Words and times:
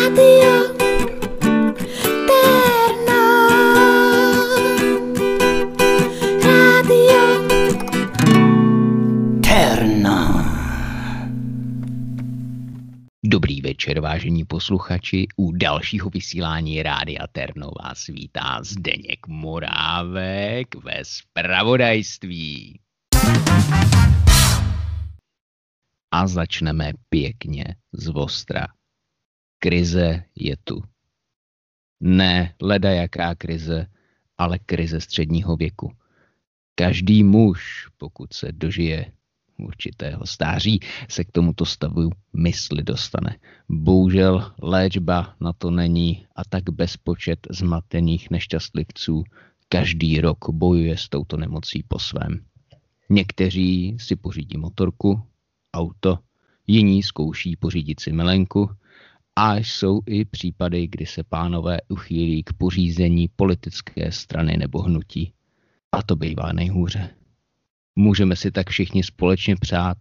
Rádio 0.00 0.52
Terno. 2.26 3.22
Rádio 6.40 7.22
Terno. 9.44 10.44
Dobrý 13.24 13.60
večer, 13.60 14.00
vážení 14.00 14.44
posluchači. 14.44 15.26
U 15.36 15.52
dalšího 15.52 16.10
vysílání 16.10 16.82
Rádia 16.82 17.26
Terno 17.32 17.70
vás 17.84 18.06
vítá 18.06 18.60
Zdeněk 18.62 19.26
Morávek 19.28 20.74
ve 20.84 21.04
spravodajství. 21.04 22.80
A 26.12 26.26
začneme 26.26 26.92
pěkně 27.08 27.64
z 27.92 28.06
Vostra. 28.06 28.66
Krize 29.60 30.24
je 30.36 30.56
tu. 30.64 30.82
Ne 32.00 32.54
leda 32.62 32.90
jaká 32.90 33.34
krize, 33.34 33.86
ale 34.38 34.58
krize 34.58 35.00
středního 35.00 35.56
věku. 35.56 35.92
Každý 36.74 37.24
muž, 37.24 37.88
pokud 37.98 38.32
se 38.32 38.52
dožije 38.52 39.12
určitého 39.58 40.26
stáří, 40.26 40.80
se 41.08 41.24
k 41.24 41.32
tomuto 41.32 41.66
stavu 41.66 42.10
mysli 42.32 42.82
dostane. 42.82 43.36
Bohužel 43.68 44.52
léčba 44.62 45.36
na 45.40 45.52
to 45.52 45.70
není 45.70 46.26
a 46.36 46.44
tak 46.44 46.64
bezpočet 46.70 47.46
zmatených 47.50 48.30
nešťastlivců 48.30 49.24
každý 49.68 50.20
rok 50.20 50.50
bojuje 50.50 50.96
s 50.96 51.08
touto 51.08 51.36
nemocí 51.36 51.82
po 51.88 51.98
svém. 51.98 52.44
Někteří 53.10 53.96
si 54.00 54.16
pořídí 54.16 54.58
motorku, 54.58 55.22
auto, 55.74 56.18
jiní 56.66 57.02
zkouší 57.02 57.56
pořídit 57.56 58.00
si 58.00 58.12
milenku 58.12 58.70
a 59.36 59.56
jsou 59.56 60.00
i 60.06 60.24
případy, 60.24 60.88
kdy 60.88 61.06
se 61.06 61.24
pánové 61.24 61.78
uchýlí 61.88 62.42
k 62.42 62.52
pořízení 62.52 63.28
politické 63.28 64.12
strany 64.12 64.56
nebo 64.56 64.82
hnutí. 64.82 65.32
A 65.92 66.02
to 66.02 66.16
bývá 66.16 66.52
nejhůře. 66.52 67.14
Můžeme 67.96 68.36
si 68.36 68.52
tak 68.52 68.70
všichni 68.70 69.02
společně 69.02 69.56
přát, 69.56 69.98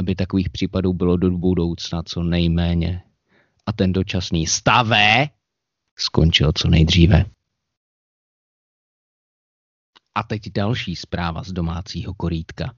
aby 0.00 0.14
takových 0.14 0.50
případů 0.50 0.92
bylo 0.92 1.16
do 1.16 1.30
budoucna 1.30 2.02
co 2.02 2.22
nejméně. 2.22 3.02
A 3.66 3.72
ten 3.72 3.92
dočasný 3.92 4.46
stavé 4.46 5.28
skončil 5.98 6.52
co 6.54 6.68
nejdříve. 6.68 7.24
A 10.14 10.22
teď 10.22 10.52
další 10.52 10.96
zpráva 10.96 11.42
z 11.42 11.52
domácího 11.52 12.14
korítka. 12.14 12.74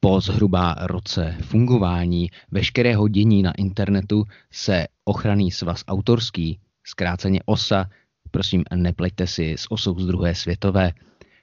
Po 0.00 0.20
zhruba 0.20 0.76
roce 0.80 1.36
fungování 1.40 2.30
veškerého 2.50 3.08
dění 3.08 3.42
na 3.42 3.52
internetu 3.52 4.24
se 4.50 4.86
ochranný 5.04 5.50
svaz 5.50 5.84
autorský, 5.88 6.60
zkráceně 6.84 7.40
OSA, 7.46 7.90
prosím 8.30 8.64
nepleťte 8.74 9.26
si 9.26 9.52
s 9.52 9.70
osou 9.70 10.00
z 10.00 10.06
druhé 10.06 10.34
světové, 10.34 10.92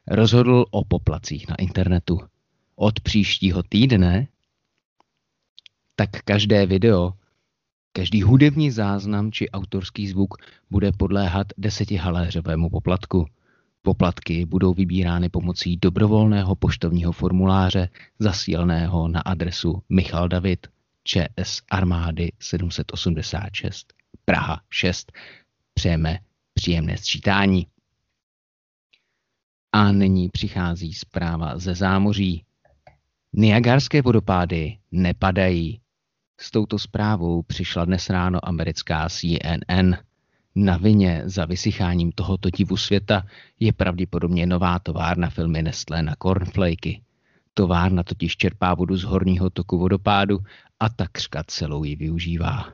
rozhodl 0.08 0.66
o 0.72 0.83
poplacích 0.83 1.47
na 1.47 1.55
internetu. 1.55 2.19
Od 2.75 3.00
příštího 3.00 3.64
týdne 3.64 4.27
tak 5.95 6.09
každé 6.09 6.66
video, 6.66 7.14
každý 7.92 8.22
hudební 8.22 8.72
záznam 8.72 9.31
či 9.31 9.49
autorský 9.49 10.08
zvuk 10.08 10.33
bude 10.72 10.92
podléhat 10.92 11.47
desetihaléřovému 11.58 12.70
poplatku. 12.70 13.25
Poplatky 13.86 14.45
budou 14.45 14.73
vybírány 14.73 15.30
pomocí 15.30 15.78
dobrovolného 15.78 16.55
poštovního 16.55 17.11
formuláře 17.11 17.89
zasílného 18.19 19.08
na 19.08 19.19
adresu 19.19 19.83
Michal 19.89 20.27
David, 20.27 20.67
ČS 21.03 21.61
Armády 21.72 22.31
786, 22.39 23.94
Praha 24.25 24.61
6. 24.69 25.11
Přejeme 25.73 26.19
příjemné 26.53 26.97
sčítání. 26.97 27.67
A 29.72 29.92
nyní 29.92 30.30
přichází 30.30 30.94
zpráva 30.94 31.59
ze 31.59 31.76
zámoří. 31.76 32.43
Niagarské 33.33 34.02
vodopády 34.02 34.77
nepadají. 34.92 35.82
S 36.39 36.52
touto 36.52 36.80
zprávou 36.80 37.42
přišla 37.42 37.86
dnes 37.86 38.09
ráno 38.09 38.48
americká 38.48 39.09
CNN. 39.09 40.05
Na 40.58 40.77
vině 40.77 41.21
za 41.26 41.45
vysycháním 41.45 42.11
tohoto 42.11 42.49
divu 42.49 42.77
světa 42.77 43.26
je 43.60 43.73
pravděpodobně 43.73 44.45
nová 44.45 44.80
továrna 44.80 45.30
filmy 45.30 45.64
Nestlé 45.64 46.04
na 46.04 46.16
cornflakey. 46.16 47.02
Továrna 47.54 48.04
totiž 48.04 48.38
čerpá 48.38 48.73
vodu 48.73 48.98
z 48.98 49.04
horního 49.04 49.49
toku 49.49 49.77
vodopádu 49.77 50.39
a 50.80 50.89
takřka 50.89 51.44
celou 51.48 51.83
ji 51.83 51.95
využívá. 51.95 52.73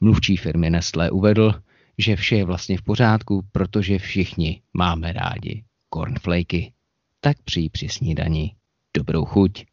Mluvčí 0.00 0.36
firmy 0.36 0.70
Nestlé 0.70 1.10
uvedl, 1.10 1.54
že 1.98 2.16
vše 2.16 2.36
je 2.36 2.44
vlastně 2.44 2.78
v 2.78 2.82
pořádku, 2.82 3.42
protože 3.52 3.98
všichni 3.98 4.62
máme 4.74 5.12
rádi 5.12 5.64
cornflakey. 5.94 6.72
Tak 7.20 7.36
přijí 7.42 7.68
při 7.68 7.88
snídani. 7.88 8.54
Dobrou 8.96 9.24
chuť. 9.24 9.64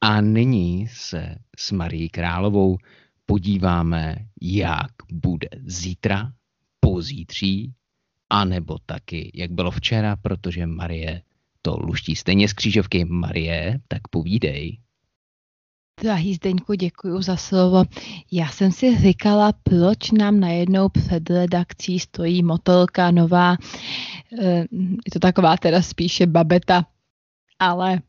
A 0.00 0.20
nyní 0.20 0.88
se 0.88 1.34
s 1.58 1.72
Marí 1.72 2.08
Královou 2.08 2.78
podíváme, 3.26 4.16
jak 4.42 4.90
bude 5.12 5.48
zítra, 5.66 6.32
pozítří, 6.80 7.72
anebo 8.30 8.78
taky, 8.86 9.30
jak 9.34 9.50
bylo 9.50 9.70
včera, 9.70 10.16
protože 10.16 10.66
Marie 10.66 11.22
to 11.62 11.76
luští 11.80 12.16
stejně 12.16 12.48
z 12.48 12.52
křížovky. 12.52 13.04
Marie, 13.04 13.80
tak 13.88 14.08
povídej. 14.08 14.78
Drahý 16.00 16.34
Zdeňku, 16.34 16.74
děkuji 16.74 17.22
za 17.22 17.36
slovo. 17.36 17.84
Já 18.32 18.48
jsem 18.48 18.72
si 18.72 18.98
říkala, 18.98 19.52
proč 19.62 20.10
nám 20.10 20.40
najednou 20.40 20.88
před 20.88 21.30
redakcí 21.30 21.98
stojí 21.98 22.42
motorka 22.42 23.10
nová. 23.10 23.56
Eh, 24.42 24.60
Je 25.06 25.10
to 25.12 25.18
taková 25.18 25.56
teda 25.56 25.82
spíše 25.82 26.26
babeta, 26.26 26.86
ale 27.58 28.00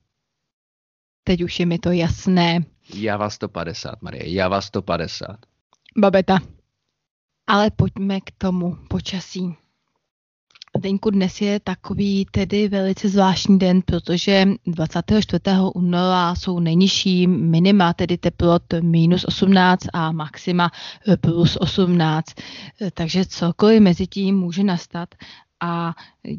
teď 1.23 1.43
už 1.43 1.59
je 1.59 1.65
mi 1.65 1.79
to 1.79 1.91
jasné. 1.91 2.59
Já 2.93 3.17
vás 3.17 3.33
150, 3.33 4.01
Marie, 4.01 4.33
já 4.33 4.47
vás 4.47 4.65
150. 4.65 5.37
Babeta. 5.97 6.39
Ale 7.49 7.71
pojďme 7.71 8.21
k 8.21 8.31
tomu 8.37 8.77
počasí. 8.87 9.55
Deňku, 10.77 11.09
dnes 11.09 11.41
je 11.41 11.59
takový 11.59 12.25
tedy 12.31 12.67
velice 12.67 13.09
zvláštní 13.09 13.59
den, 13.59 13.81
protože 13.81 14.45
24. 14.67 15.41
února 15.75 16.35
jsou 16.35 16.59
nejnižší 16.59 17.27
minima, 17.27 17.93
tedy 17.93 18.17
teplot 18.17 18.63
minus 18.81 19.25
18 19.25 19.79
a 19.93 20.11
maxima 20.11 20.71
plus 21.21 21.57
18. 21.57 22.25
Eh, 22.81 22.91
Takže 22.91 23.25
cokoliv 23.25 23.81
mezi 23.81 24.07
tím 24.07 24.37
může 24.39 24.63
nastat 24.63 25.15
a 25.61 25.93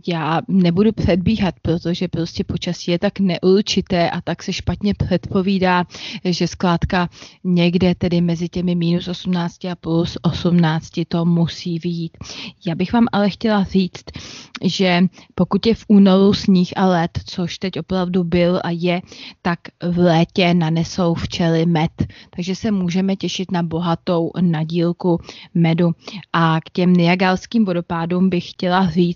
já 0.08 0.41
nebudu 0.48 0.92
předbíhat, 0.92 1.54
protože 1.62 2.08
prostě 2.08 2.44
počasí 2.44 2.91
je 2.91 2.98
tak 2.98 3.20
neurčité 3.20 4.10
a 4.10 4.20
tak 4.20 4.42
se 4.42 4.53
špatně 4.53 4.94
předpovídá, 4.94 5.84
že 6.25 6.48
zkrátka 6.48 7.08
někde 7.44 7.94
tedy 7.94 8.20
mezi 8.20 8.48
těmi 8.48 8.75
minus 8.75 9.08
18 9.08 9.64
a 9.64 9.75
plus 9.75 10.19
18 10.22 10.91
to 11.08 11.25
musí 11.25 11.78
vyjít. 11.78 12.16
Já 12.66 12.75
bych 12.75 12.92
vám 12.92 13.06
ale 13.12 13.31
chtěla 13.31 13.64
říct, 13.64 14.04
že 14.64 15.03
pokud 15.34 15.66
je 15.66 15.75
v 15.75 15.84
únoru 15.88 16.34
sníh 16.34 16.72
a 16.76 16.87
led, 16.87 17.10
což 17.26 17.58
teď 17.58 17.78
opravdu 17.78 18.25
byl 18.25 18.60
a 18.64 18.70
je, 18.70 19.02
tak 19.42 19.58
v 19.82 19.98
létě 19.98 20.54
nanesou 20.54 21.14
včely 21.14 21.66
med. 21.66 21.91
Takže 22.37 22.54
se 22.54 22.70
můžeme 22.70 23.16
těšit 23.16 23.50
na 23.50 23.62
bohatou 23.62 24.31
nadílku 24.41 25.20
medu. 25.54 25.91
A 26.32 26.60
k 26.60 26.70
těm 26.70 26.92
niagalským 26.92 27.64
vodopádům 27.64 28.31
bych 28.31 28.50
chtěla 28.50 28.91
říct, 28.91 29.09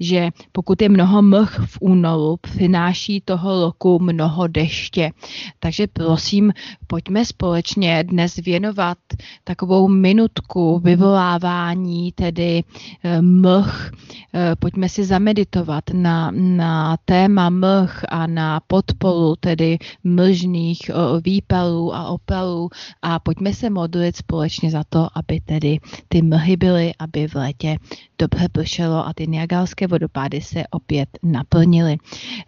že 0.00 0.30
pokud 0.52 0.82
je 0.82 0.88
mnoho 0.88 1.22
mlh 1.22 1.58
v 1.66 1.78
únoru, 1.80 2.36
přináší 2.40 3.20
toho 3.20 3.60
roku 3.60 3.98
mnoho 3.98 4.46
deště. 4.46 5.10
Takže 5.58 5.86
prosím, 5.92 6.52
pojďme 6.86 7.24
společně 7.24 8.04
dnes 8.04 8.36
věnovat 8.36 8.98
takovou 9.44 9.88
minutku 9.88 10.78
vyvolávání, 10.78 12.12
tedy 12.12 12.64
eh, 13.04 13.22
mlh. 13.22 13.90
Eh, 14.34 14.56
Pojďme 14.58 14.88
si 14.88 15.04
zameditovat 15.04 15.84
na, 15.92 16.30
na 16.34 16.96
téma 17.04 17.50
mlh 17.50 18.04
a 18.08 18.26
na 18.26 18.60
podporu 18.66 19.36
tedy 19.40 19.78
mlžných 20.04 20.90
eh, 20.90 20.94
výpalů 21.24 21.94
a 21.94 22.08
opalů 22.08 22.70
a 23.02 23.18
pojďme 23.18 23.54
se 23.54 23.70
modlit 23.70 24.16
společně 24.16 24.70
za 24.70 24.84
to, 24.88 25.08
aby 25.14 25.40
tedy 25.40 25.78
ty 26.08 26.22
mlhy 26.22 26.56
byly, 26.56 26.92
aby 26.98 27.28
v 27.28 27.34
létě 27.34 27.76
dobře 28.18 28.48
pršelo 28.48 29.06
a 29.06 29.12
ty 29.14 29.26
niagalské 29.36 29.86
vodopády 29.86 30.40
se 30.40 30.64
opět 30.70 31.08
naplnily. 31.22 31.96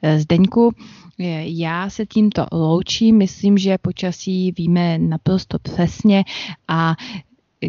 Eh, 0.02 0.20
Zdeňku, 0.20 0.74
eh, 1.20 1.44
já 1.44 1.90
se 1.90 2.06
tímto 2.06 2.46
loučím, 2.52 3.16
myslím, 3.16 3.58
že 3.58 3.78
počasí 3.78 4.52
víme 4.52 4.98
naprosto 4.98 5.58
přesně 5.58 6.24
a 6.68 6.96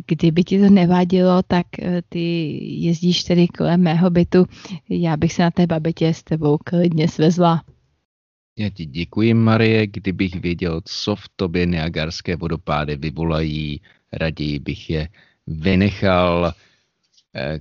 kdyby 0.07 0.44
ti 0.44 0.60
to 0.60 0.69
nevadilo, 0.69 1.44
tak 1.48 1.66
eh, 1.80 2.01
ty 2.10 2.57
jezdíš 2.62 3.24
tedy 3.24 3.48
kolem 3.48 3.81
mého 3.81 4.10
bytu, 4.10 4.45
já 4.89 5.18
bych 5.18 5.33
se 5.33 5.42
na 5.42 5.51
té 5.51 5.68
babetě 5.68 6.13
s 6.13 6.24
tebou 6.24 6.57
klidně 6.57 7.07
svezla. 7.07 7.63
Já 8.60 8.69
ti 8.69 8.86
děkuji, 8.86 9.33
Marie. 9.33 9.88
Kdybych 9.88 10.36
věděl, 10.36 10.81
co 10.86 11.15
v 11.15 11.25
tobě 11.36 11.65
Niagarské 11.65 12.36
vodopády 12.36 12.95
vyvolají, 12.95 13.81
raději 14.13 14.60
bych 14.60 14.89
je 14.89 15.10
vynechal. 15.48 16.54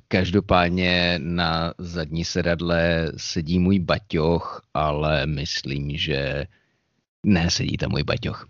Každopádně 0.09 1.19
na 1.23 1.75
zadní 1.79 2.25
sedadle 2.25 3.13
sedí 3.17 3.59
můj 3.59 3.79
baťoch, 3.79 4.63
ale 4.75 5.27
myslím, 5.27 5.97
že 5.97 6.45
ne, 7.27 7.51
sedí 7.51 7.77
tam 7.77 7.91
můj 7.91 8.03
baťoch. 8.03 8.49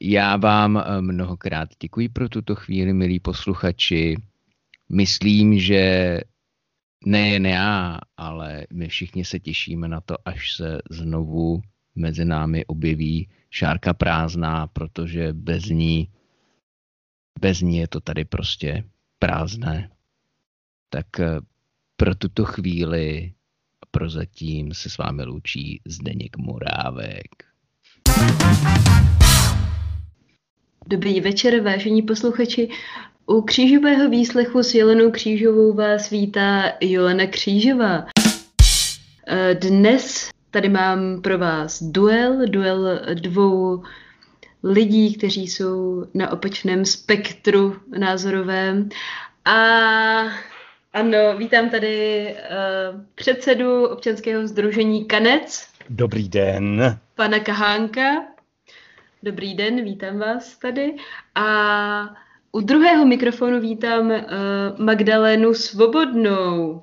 Já 0.00 0.36
vám 0.36 0.76
eh, 0.76 1.00
mnohokrát 1.00 1.68
děkuji 1.80 2.08
pro 2.08 2.28
tuto 2.28 2.54
chvíli, 2.54 2.92
milí 2.92 3.20
posluchači. 3.20 4.16
Myslím, 4.88 5.58
že 5.58 6.20
nejen 7.06 7.46
já, 7.46 7.98
ale 8.16 8.66
my 8.72 8.88
všichni 8.88 9.24
se 9.24 9.40
těšíme 9.40 9.88
na 9.88 10.00
to, 10.00 10.16
až 10.24 10.56
se 10.56 10.78
znovu 10.90 11.62
mezi 11.94 12.24
námi 12.24 12.66
objeví 12.66 13.28
šárka 13.50 13.94
prázdná, 13.94 14.66
protože 14.66 15.32
bez 15.32 15.64
ní, 15.64 16.08
bez 17.40 17.60
ní 17.60 17.76
je 17.76 17.88
to 17.88 18.00
tady 18.00 18.24
prostě 18.24 18.84
prázdné. 19.18 19.90
Tak 20.96 21.20
eh, 21.20 21.40
pro 21.96 22.14
tuto 22.14 22.44
chvíli 22.44 23.32
prozatím 23.90 24.74
se 24.74 24.90
s 24.90 24.98
vámi 24.98 25.24
loučí 25.24 25.80
Zdeněk 25.86 26.36
Morávek. 26.36 27.44
Dobrý 30.86 31.20
večer, 31.20 31.60
vážení 31.60 32.02
posluchači. 32.02 32.68
U 33.26 33.42
křížového 33.42 34.10
výslechu 34.10 34.62
s 34.62 34.74
Jelenou 34.74 35.10
Křížovou 35.10 35.74
vás 35.74 36.10
vítá 36.10 36.72
Jolena 36.80 37.26
Křížová. 37.26 38.06
Eh, 39.26 39.54
dnes 39.54 40.30
tady 40.50 40.68
mám 40.68 41.22
pro 41.22 41.38
vás 41.38 41.82
duel, 41.82 42.46
duel 42.46 43.00
dvou 43.14 43.82
lidí, 44.62 45.14
kteří 45.14 45.48
jsou 45.48 46.06
na 46.14 46.30
opačném 46.32 46.84
spektru 46.84 47.76
názorovém. 47.98 48.88
A 49.44 49.56
ano, 50.96 51.36
vítám 51.36 51.70
tady 51.70 52.26
uh, 52.34 53.00
předsedu 53.14 53.86
občanského 53.86 54.46
združení 54.46 55.04
Kanec. 55.04 55.68
Dobrý 55.88 56.28
den. 56.28 56.98
Pana 57.14 57.40
Kahánka. 57.40 58.24
Dobrý 59.22 59.54
den, 59.54 59.84
vítám 59.84 60.18
vás 60.18 60.58
tady. 60.58 60.96
A 61.34 61.46
u 62.52 62.60
druhého 62.60 63.06
mikrofonu 63.06 63.60
vítám 63.60 64.10
uh, 64.10 64.16
Magdalénu 64.78 65.54
Svobodnou 65.54 66.72
uh, 66.72 66.82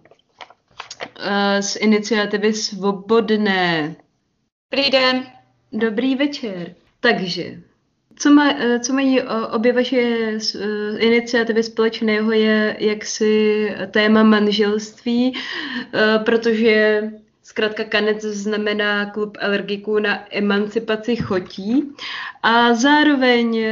z 1.60 1.75
iniciativy 1.75 2.54
Svobodné. 2.54 3.95
Dobrý 4.71 4.89
den. 4.92 5.24
Dobrý 5.71 6.15
večer. 6.15 6.75
Takže, 7.00 7.44
co, 8.15 8.31
má, 8.31 8.54
uh, 8.54 8.80
co 8.80 8.94
mají 8.94 9.21
obě 9.51 9.74
vaše 9.74 10.31
uh, 10.56 10.62
iniciativy 10.98 11.63
společného 11.63 12.31
je 12.31 12.75
jaksi 12.80 13.69
téma 13.92 14.24
manželství, 14.24 15.33
protože 16.25 17.04
Zkrátka 17.45 17.83
kanec 17.83 18.21
znamená 18.21 19.06
klub 19.06 19.38
alergiků 19.42 20.00
na 20.00 20.25
emancipaci 20.31 21.15
chotí 21.15 21.92
a 22.44 22.74
zároveň 22.74 23.65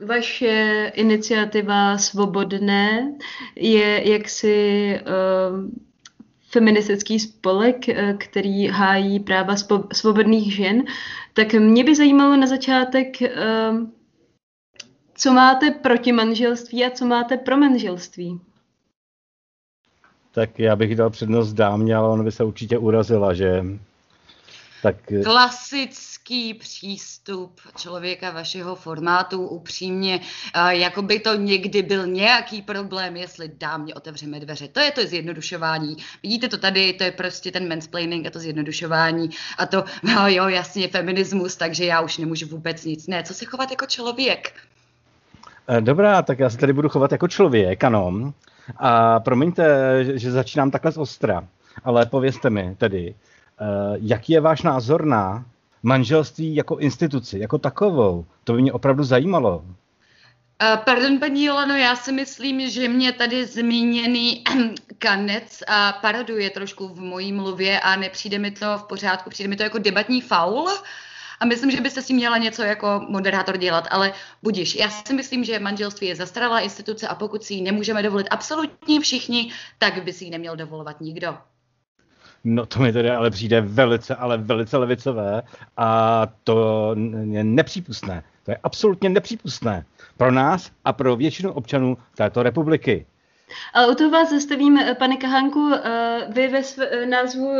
vaše 0.00 0.92
iniciativa 0.94 1.98
Svobodné 1.98 3.14
je 3.56 4.10
jaksi 4.10 5.00
feministický 6.50 7.20
spolek, 7.20 7.76
který 8.18 8.66
hájí 8.66 9.20
práva 9.20 9.54
svobodných 9.92 10.54
žen. 10.54 10.84
Tak 11.36 11.52
mě 11.52 11.84
by 11.84 11.96
zajímalo 11.96 12.36
na 12.36 12.46
začátek, 12.46 13.16
uh, 13.20 13.88
co 15.14 15.32
máte 15.32 15.70
proti 15.70 16.12
manželství 16.12 16.84
a 16.84 16.90
co 16.90 17.06
máte 17.06 17.36
pro 17.36 17.56
manželství? 17.56 18.40
Tak 20.32 20.58
já 20.58 20.76
bych 20.76 20.96
dal 20.96 21.10
přednost 21.10 21.52
dámě, 21.52 21.96
ale 21.96 22.08
ona 22.08 22.22
by 22.22 22.32
se 22.32 22.44
určitě 22.44 22.78
urazila, 22.78 23.34
že 23.34 23.64
tak... 24.92 25.24
Klasický 25.24 26.54
přístup 26.54 27.60
člověka 27.76 28.30
vašeho 28.30 28.74
formátu, 28.74 29.46
upřímně, 29.46 30.20
jako 30.68 31.02
by 31.02 31.20
to 31.20 31.34
někdy 31.34 31.82
byl 31.82 32.06
nějaký 32.06 32.62
problém, 32.62 33.16
jestli 33.16 33.50
dámě 33.58 33.94
otevřeme 33.94 34.40
dveře. 34.40 34.68
To 34.68 34.80
je 34.80 34.90
to 34.90 35.06
zjednodušování. 35.06 35.96
Vidíte 36.22 36.48
to 36.48 36.58
tady, 36.58 36.92
to 36.92 37.04
je 37.04 37.10
prostě 37.10 37.52
ten 37.52 37.68
mansplaining 37.68 38.26
a 38.26 38.30
to 38.30 38.38
zjednodušování 38.38 39.30
a 39.58 39.66
to, 39.66 39.84
no 40.02 40.28
jo, 40.28 40.48
jasně, 40.48 40.88
feminismus, 40.88 41.56
takže 41.56 41.84
já 41.84 42.00
už 42.00 42.18
nemůžu 42.18 42.46
vůbec 42.46 42.84
nic. 42.84 43.06
Ne, 43.06 43.22
co 43.22 43.34
se 43.34 43.44
chovat 43.44 43.70
jako 43.70 43.86
člověk? 43.86 44.52
Eh, 45.68 45.80
dobrá, 45.80 46.22
tak 46.22 46.38
já 46.38 46.50
se 46.50 46.58
tady 46.58 46.72
budu 46.72 46.88
chovat 46.88 47.12
jako 47.12 47.28
člověk, 47.28 47.84
ano. 47.84 48.32
A 48.76 49.20
promiňte, 49.20 50.04
že 50.18 50.30
začínám 50.30 50.70
takhle 50.70 50.92
z 50.92 50.98
ostra, 50.98 51.48
ale 51.84 52.06
povězte 52.06 52.50
mi 52.50 52.74
tedy, 52.78 53.14
eh, 53.14 53.45
jaký 54.00 54.32
je 54.32 54.40
váš 54.40 54.62
názor 54.62 55.04
na 55.04 55.44
manželství 55.82 56.54
jako 56.54 56.76
instituci, 56.76 57.38
jako 57.38 57.58
takovou? 57.58 58.26
To 58.44 58.52
by 58.52 58.62
mě 58.62 58.72
opravdu 58.72 59.04
zajímalo. 59.04 59.64
Uh, 60.62 60.76
pardon, 60.84 61.18
paní 61.18 61.44
Jolano, 61.44 61.76
já 61.76 61.96
si 61.96 62.12
myslím, 62.12 62.70
že 62.70 62.88
mě 62.88 63.12
tady 63.12 63.46
zmíněný 63.46 64.44
kanec 64.98 65.62
a 65.68 65.92
paroduje 65.92 66.50
trošku 66.50 66.88
v 66.88 67.00
mojí 67.00 67.32
mluvě 67.32 67.80
a 67.80 67.96
nepřijde 67.96 68.38
mi 68.38 68.50
to 68.50 68.78
v 68.78 68.82
pořádku, 68.82 69.30
přijde 69.30 69.48
mi 69.48 69.56
to 69.56 69.62
jako 69.62 69.78
debatní 69.78 70.20
faul. 70.20 70.68
A 71.40 71.44
myslím, 71.44 71.70
že 71.70 71.80
byste 71.80 72.02
si 72.02 72.14
měla 72.14 72.38
něco 72.38 72.62
jako 72.62 73.06
moderátor 73.08 73.56
dělat, 73.56 73.88
ale 73.90 74.12
budíš. 74.42 74.74
Já 74.74 74.90
si 74.90 75.14
myslím, 75.14 75.44
že 75.44 75.58
manželství 75.58 76.06
je 76.06 76.16
zastaralá 76.16 76.60
instituce 76.60 77.08
a 77.08 77.14
pokud 77.14 77.44
si 77.44 77.54
ji 77.54 77.62
nemůžeme 77.62 78.02
dovolit 78.02 78.28
absolutně 78.30 79.00
všichni, 79.00 79.52
tak 79.78 80.04
by 80.04 80.12
si 80.12 80.24
ji 80.24 80.30
neměl 80.30 80.56
dovolovat 80.56 81.00
nikdo. 81.00 81.38
No 82.48 82.66
to 82.66 82.80
mi 82.80 82.92
tedy 82.92 83.10
ale 83.10 83.30
přijde 83.30 83.60
velice, 83.60 84.14
ale 84.14 84.38
velice 84.38 84.76
levicové 84.76 85.42
a 85.76 86.22
to 86.44 86.90
je 87.30 87.44
nepřípustné. 87.44 88.22
To 88.44 88.50
je 88.50 88.58
absolutně 88.62 89.08
nepřípustné 89.08 89.84
pro 90.16 90.30
nás 90.32 90.70
a 90.84 90.92
pro 90.92 91.16
většinu 91.16 91.52
občanů 91.52 91.98
této 92.16 92.42
republiky. 92.42 93.06
Ale 93.74 93.92
u 93.92 93.94
toho 93.94 94.10
vás 94.10 94.30
zastavím, 94.30 94.78
eh, 94.78 94.94
pane 94.94 95.16
Kahánku, 95.16 95.70
eh, 95.74 96.26
vy 96.28 96.48
ve 96.48 96.62
své, 96.62 96.86
eh, 96.86 97.06
názvu 97.06 97.50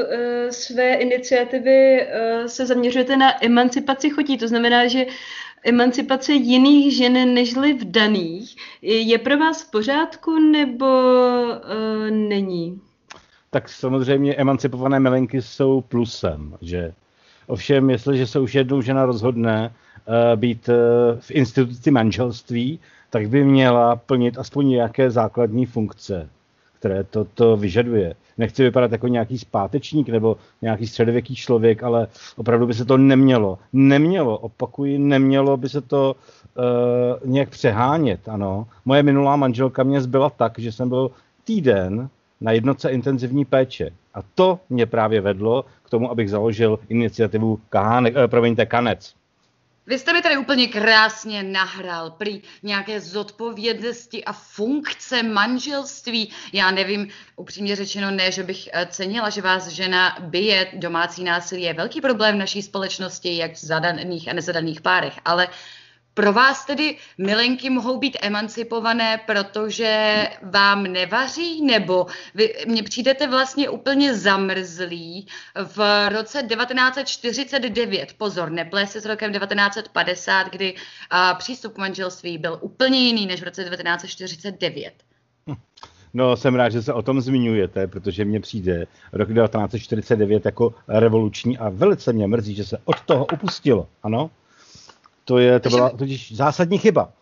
své 0.50 0.94
iniciativy 0.94 2.08
se 2.46 2.66
zaměřujete 2.66 3.16
na 3.16 3.44
emancipaci 3.44 4.10
chotí, 4.10 4.38
to 4.38 4.48
znamená, 4.48 4.86
že 4.86 5.06
emancipace 5.64 6.32
jiných 6.32 6.96
žen 6.96 7.34
nežli 7.34 7.72
v 7.72 7.90
daných 7.90 8.56
je 8.82 9.18
pro 9.18 9.38
vás 9.38 9.62
v 9.62 9.70
pořádku 9.70 10.38
nebo 10.38 10.86
není? 12.10 12.80
Tak 13.56 13.68
samozřejmě 13.68 14.34
emancipované 14.34 15.00
milenky 15.00 15.42
jsou 15.42 15.80
plusem, 15.80 16.54
že 16.60 16.92
Ovšem, 17.46 17.90
jestliže 17.90 18.26
se 18.26 18.38
už 18.38 18.54
jednou 18.54 18.80
žena 18.80 19.06
rozhodne 19.06 19.72
uh, 20.06 20.14
být 20.40 20.68
uh, 20.68 20.74
v 21.20 21.30
instituci 21.30 21.90
manželství, 21.90 22.80
tak 23.10 23.28
by 23.28 23.44
měla 23.44 23.96
plnit 23.96 24.38
aspoň 24.38 24.68
nějaké 24.68 25.10
základní 25.10 25.66
funkce, 25.66 26.28
které 26.78 27.04
to, 27.04 27.24
to 27.24 27.56
vyžaduje. 27.56 28.14
Nechci 28.38 28.62
vypadat 28.62 28.92
jako 28.92 29.08
nějaký 29.08 29.38
zpátečník 29.38 30.08
nebo 30.08 30.36
nějaký 30.62 30.86
středověký 30.86 31.34
člověk, 31.36 31.82
ale 31.82 32.08
opravdu 32.36 32.66
by 32.66 32.74
se 32.74 32.84
to 32.84 32.96
nemělo. 32.96 33.58
Nemělo, 33.72 34.38
opakuji, 34.38 34.98
nemělo 34.98 35.56
by 35.56 35.68
se 35.68 35.80
to 35.80 36.16
uh, 36.56 37.30
nějak 37.30 37.48
přehánět, 37.48 38.28
ano. 38.28 38.66
Moje 38.84 39.02
minulá 39.02 39.36
manželka 39.36 39.82
mě 39.82 40.00
zbyla 40.00 40.30
tak, 40.30 40.58
že 40.58 40.72
jsem 40.72 40.88
byl 40.88 41.10
týden 41.44 42.08
na 42.40 42.52
jednotce 42.52 42.90
intenzivní 42.90 43.44
péče. 43.44 43.90
A 44.14 44.22
to 44.34 44.60
mě 44.68 44.86
právě 44.86 45.20
vedlo 45.20 45.64
k 45.82 45.90
tomu, 45.90 46.10
abych 46.10 46.30
založil 46.30 46.78
iniciativu 46.88 47.60
Kahánek, 47.68 48.14
eh, 48.16 48.28
promiňte, 48.28 48.66
Kanec. 48.66 49.14
Vy 49.88 49.98
jste 49.98 50.12
mi 50.12 50.22
tady 50.22 50.36
úplně 50.36 50.66
krásně 50.68 51.42
nahrál 51.42 52.10
prý 52.10 52.42
nějaké 52.62 53.00
zodpovědnosti 53.00 54.24
a 54.24 54.32
funkce 54.32 55.22
manželství. 55.22 56.32
Já 56.52 56.70
nevím, 56.70 57.08
upřímně 57.36 57.76
řečeno 57.76 58.10
ne, 58.10 58.32
že 58.32 58.42
bych 58.42 58.68
eh, 58.72 58.86
cenila, 58.90 59.30
že 59.30 59.42
vás 59.42 59.68
žena 59.68 60.16
bije. 60.20 60.66
Domácí 60.74 61.24
násilí 61.24 61.62
je 61.62 61.74
velký 61.74 62.00
problém 62.00 62.34
v 62.34 62.38
naší 62.38 62.62
společnosti, 62.62 63.36
jak 63.36 63.52
v 63.52 63.64
zadaných 63.64 64.28
a 64.28 64.32
nezadaných 64.32 64.80
párech, 64.80 65.14
ale 65.24 65.46
uh, 65.46 65.52
pro 66.16 66.32
vás 66.32 66.64
tedy 66.64 66.96
milenky 67.18 67.70
mohou 67.70 67.98
být 67.98 68.16
emancipované, 68.22 69.20
protože 69.26 70.28
vám 70.42 70.82
nevaří, 70.82 71.64
nebo 71.64 72.06
vy 72.34 72.54
mně 72.66 72.82
přijdete 72.82 73.26
vlastně 73.26 73.68
úplně 73.68 74.14
zamrzlí 74.14 75.26
v 75.76 76.08
roce 76.08 76.42
1949, 76.42 78.14
pozor, 78.18 78.50
neplé 78.50 78.86
se 78.86 79.00
s 79.00 79.04
rokem 79.04 79.32
1950, 79.32 80.48
kdy 80.50 80.74
a, 81.10 81.34
přístup 81.34 81.74
k 81.74 81.78
manželství 81.78 82.38
byl 82.38 82.58
úplně 82.60 82.98
jiný 82.98 83.26
než 83.26 83.40
v 83.40 83.44
roce 83.44 83.64
1949. 83.64 84.92
No, 86.14 86.36
jsem 86.36 86.54
rád, 86.54 86.68
že 86.68 86.82
se 86.82 86.92
o 86.92 87.02
tom 87.02 87.20
zmiňujete, 87.20 87.86
protože 87.86 88.24
mně 88.24 88.40
přijde 88.40 88.86
rok 89.12 89.28
1949 89.28 90.44
jako 90.44 90.74
revoluční 90.88 91.58
a 91.58 91.68
velice 91.68 92.12
mě 92.12 92.26
mrzí, 92.26 92.54
že 92.54 92.64
se 92.64 92.78
od 92.84 93.00
toho 93.00 93.26
upustilo. 93.32 93.88
Ano? 94.02 94.30
To, 95.26 95.38
je, 95.38 95.60
to 95.60 95.68
byla 95.68 95.90
totiž 95.90 96.36
zásadní 96.36 96.78
chyba. 96.78 97.12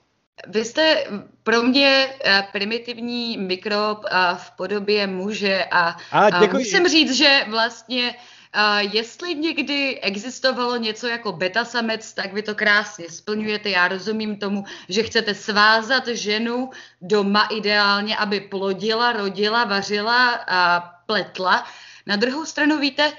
Vy 0.48 0.64
jste 0.64 1.04
pro 1.42 1.62
mě 1.62 2.08
eh, 2.24 2.48
primitivní 2.52 3.38
mikrob 3.38 4.04
eh, 4.04 4.16
v 4.36 4.50
podobě 4.50 5.06
muže 5.06 5.64
a, 5.70 5.96
A, 6.10 6.26
a 6.26 6.40
děkuji. 6.40 6.58
musím 6.58 6.88
říct, 6.88 7.16
že 7.16 7.40
vlastně 7.50 8.14
a 8.54 8.80
jestli 8.80 9.34
někdy 9.34 10.00
existovalo 10.00 10.76
něco 10.76 11.06
jako 11.06 11.32
beta 11.32 11.64
samec, 11.64 12.12
tak 12.12 12.32
vy 12.32 12.42
to 12.42 12.54
krásně 12.54 13.10
splňujete. 13.10 13.70
Já 13.70 13.88
rozumím 13.88 14.36
tomu, 14.36 14.64
že 14.88 15.02
chcete 15.02 15.34
svázat 15.34 16.08
ženu 16.08 16.70
doma 17.02 17.42
ideálně, 17.50 18.16
aby 18.16 18.40
plodila, 18.40 19.12
rodila, 19.12 19.64
vařila 19.64 20.30
a 20.48 20.80
pletla. 21.06 21.66
Na 22.06 22.16
druhou 22.16 22.44
stranu 22.44 22.78
víte, 22.78 23.12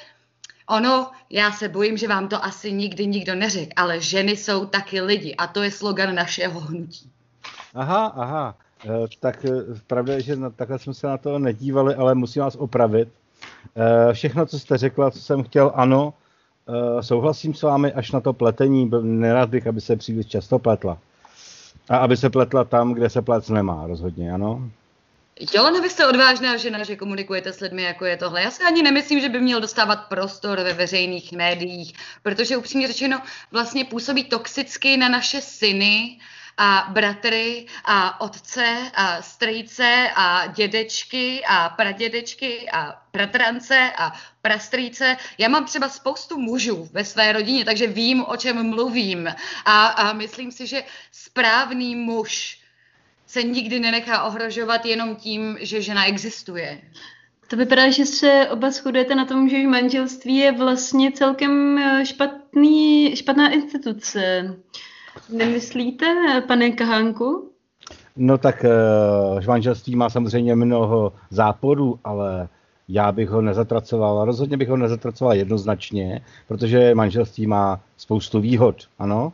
ono, 0.70 1.12
já 1.30 1.52
se 1.52 1.70
bojím, 1.70 1.98
že 1.98 2.08
vám 2.08 2.28
to 2.28 2.46
asi 2.46 2.72
nikdy 2.72 3.08
nikdo 3.08 3.36
neřekl, 3.36 3.72
ale 3.76 4.02
ženy 4.02 4.38
jsou 4.38 4.66
taky 4.66 5.02
lidi 5.02 5.36
a 5.36 5.48
to 5.48 5.64
je 5.64 5.72
slogan 5.72 6.16
našeho 6.16 6.60
hnutí. 6.60 7.10
Aha, 7.74 8.06
aha. 8.06 8.56
Eh, 8.86 9.08
Tak 9.20 9.46
eh, 9.46 9.50
pravda 9.88 10.14
je, 10.14 10.22
že 10.22 10.38
takhle 10.56 10.80
jsme 10.80 10.94
se 10.94 11.08
na 11.08 11.18
to 11.18 11.40
nedívali, 11.40 11.96
ale 11.96 12.16
musím 12.16 12.42
vás 12.42 12.56
opravit. 12.56 13.10
Eh, 13.76 14.14
Všechno, 14.14 14.46
co 14.46 14.60
jste 14.60 14.78
řekla, 14.78 15.12
co 15.12 15.20
jsem 15.20 15.44
chtěl, 15.44 15.72
ano, 15.76 16.14
souhlasím 17.02 17.54
s 17.54 17.62
vámi, 17.62 17.94
až 17.94 18.12
na 18.12 18.20
to 18.20 18.34
pletení, 18.34 18.92
nerad 19.02 19.50
bych, 19.50 19.68
aby 19.68 19.82
se 19.82 19.96
příliš 19.96 20.26
často 20.26 20.60
pletla. 20.60 20.98
A 21.90 21.98
aby 21.98 22.18
se 22.18 22.30
pletla 22.30 22.64
tam, 22.64 22.94
kde 22.94 23.10
se 23.10 23.22
plec 23.22 23.50
nemá, 23.50 23.88
rozhodně, 23.88 24.32
ano. 24.34 24.70
Jolana, 25.40 25.80
vy 25.80 25.90
jste 25.90 26.08
odvážná 26.08 26.58
žena, 26.58 26.84
že 26.84 26.96
komunikujete 26.96 27.54
s 27.54 27.60
lidmi, 27.60 27.84
jako 27.84 28.06
je 28.06 28.18
tohle. 28.18 28.42
Já 28.42 28.52
si 28.52 28.64
ani 28.64 28.84
nemyslím, 28.84 29.20
že 29.20 29.30
by 29.30 29.40
měl 29.42 29.62
dostávat 29.62 29.96
prostor 29.96 30.62
ve 30.62 30.74
veřejných 30.74 31.32
médiích, 31.32 31.94
protože 32.24 32.58
upřímně 32.58 32.88
řečeno 32.88 33.22
vlastně 33.52 33.86
působí 33.86 34.24
toxicky 34.24 34.98
na 34.98 35.10
naše 35.10 35.42
syny 35.42 36.20
a 36.58 36.88
bratry 36.90 37.66
a 37.86 38.22
otce 38.22 38.92
a 38.96 39.22
strýce 39.22 40.10
a 40.16 40.48
dědečky 40.48 41.44
a 41.48 41.70
pradědečky 41.70 42.70
a 42.74 43.02
bratrance 43.14 43.92
a 43.98 44.14
prastrýce. 44.42 45.18
Já 45.38 45.50
mám 45.50 45.66
třeba 45.66 45.90
spoustu 45.90 46.38
mužů 46.40 46.90
ve 46.92 47.06
své 47.06 47.34
rodině, 47.34 47.66
takže 47.66 47.88
vím, 47.88 48.26
o 48.28 48.38
čem 48.38 48.70
mluvím. 48.70 49.28
A, 49.66 49.88
a 49.88 50.14
myslím 50.14 50.52
si, 50.52 50.68
že 50.68 50.84
správný 51.12 51.96
muž 51.96 52.65
se 53.28 53.44
nikdy 53.44 53.80
nenechá 53.80 54.24
ohrožovat 54.24 54.86
jenom 54.86 55.16
tím, 55.16 55.58
že 55.62 55.82
žena 55.82 56.06
existuje. 56.06 56.82
To 57.48 57.56
vypadá, 57.56 57.90
že 57.90 58.06
se 58.06 58.48
oba 58.52 58.72
shodujete 58.72 59.16
na 59.16 59.26
tom, 59.26 59.50
že 59.50 59.68
manželství 59.68 60.36
je 60.36 60.52
vlastně 60.52 61.12
celkem 61.12 61.78
eh, 61.78 62.06
špatný, 62.06 63.16
špatná 63.16 63.54
instituce. 63.54 64.54
Nemyslíte, 65.30 66.06
pane 66.48 66.72
Kahánku? 66.72 67.52
No 68.16 68.38
tak 68.38 68.66
eh, 68.66 69.48
manželství 69.48 69.96
má 69.96 70.10
samozřejmě 70.10 70.56
mnoho 70.56 71.14
záporů, 71.30 72.00
ale 72.04 72.48
já 72.88 73.12
bych 73.12 73.30
ho 73.30 73.42
nezatracoval, 73.42 74.26
rozhodně 74.26 74.58
bych 74.58 74.70
ho 74.70 74.78
nezatracoval 74.78 75.36
jednoznačně, 75.36 76.22
protože 76.48 76.96
manželství 76.96 77.48
má 77.48 77.82
spoustu 77.98 78.40
výhod, 78.40 78.76
ano. 79.00 79.34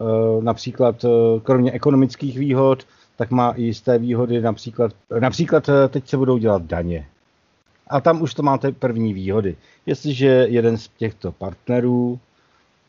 Eh, 0.00 0.42
Například 0.42 1.04
eh, 1.04 1.40
kromě 1.42 1.72
ekonomických 1.72 2.38
výhod, 2.38 2.86
tak 3.20 3.30
má 3.30 3.50
i 3.50 3.62
jisté 3.62 3.98
výhody, 3.98 4.40
například, 4.40 4.92
například 5.20 5.68
eh, 5.68 5.88
teď 5.88 6.08
se 6.08 6.16
budou 6.16 6.38
dělat 6.38 6.62
daně. 6.62 7.06
A 7.86 8.00
tam 8.00 8.22
už 8.22 8.34
to 8.34 8.42
máte 8.42 8.72
první 8.72 9.14
výhody. 9.14 9.56
Jestliže 9.86 10.26
jeden 10.26 10.78
z 10.78 10.88
těchto 10.88 11.32
partnerů, 11.32 12.20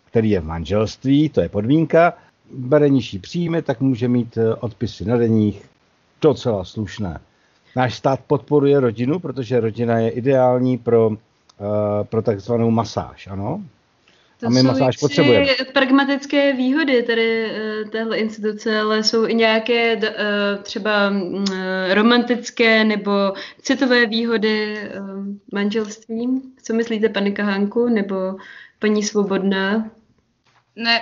který 0.05 0.29
je 0.29 0.39
v 0.39 0.45
manželství, 0.45 1.29
to 1.29 1.41
je 1.41 1.49
podmínka, 1.49 2.13
bere 2.53 2.89
nižší 2.89 3.19
příjmy, 3.19 3.61
tak 3.61 3.81
může 3.81 4.07
mít 4.07 4.37
eh, 4.37 4.55
odpisy 4.55 5.05
na 5.05 5.17
deních 5.17 5.69
docela 6.21 6.63
slušné. 6.63 7.19
Náš 7.75 7.95
stát 7.95 8.19
podporuje 8.27 8.79
rodinu, 8.79 9.19
protože 9.19 9.59
rodina 9.59 9.99
je 9.99 10.09
ideální 10.09 10.77
pro, 10.77 11.07
uh, 11.07 11.17
pro 12.03 12.21
takzvanou 12.21 12.71
masáž, 12.71 13.27
ano? 13.27 13.63
To 14.41 14.47
A 14.47 14.49
my 14.49 14.59
jsou 14.59 14.67
masáž 14.67 14.97
potřebujeme. 14.97 15.45
pragmatické 15.73 16.53
výhody 16.53 17.03
tady 17.03 17.45
eh, 17.45 17.85
téhle 17.85 18.17
instituce, 18.17 18.79
ale 18.79 19.03
jsou 19.03 19.27
i 19.27 19.33
nějaké 19.35 19.93
eh, 19.93 20.57
třeba 20.63 21.09
mm, 21.09 21.45
eh, 21.53 21.93
romantické 21.93 22.83
nebo 22.83 23.11
citové 23.61 24.05
výhody 24.05 24.77
manželství. 25.53 26.41
Co 26.63 26.73
myslíte, 26.73 27.09
pane 27.09 27.31
Kahánku, 27.31 27.89
nebo 27.89 28.15
paní 28.79 29.03
Svobodná? 29.03 29.91
Ne, 30.75 30.99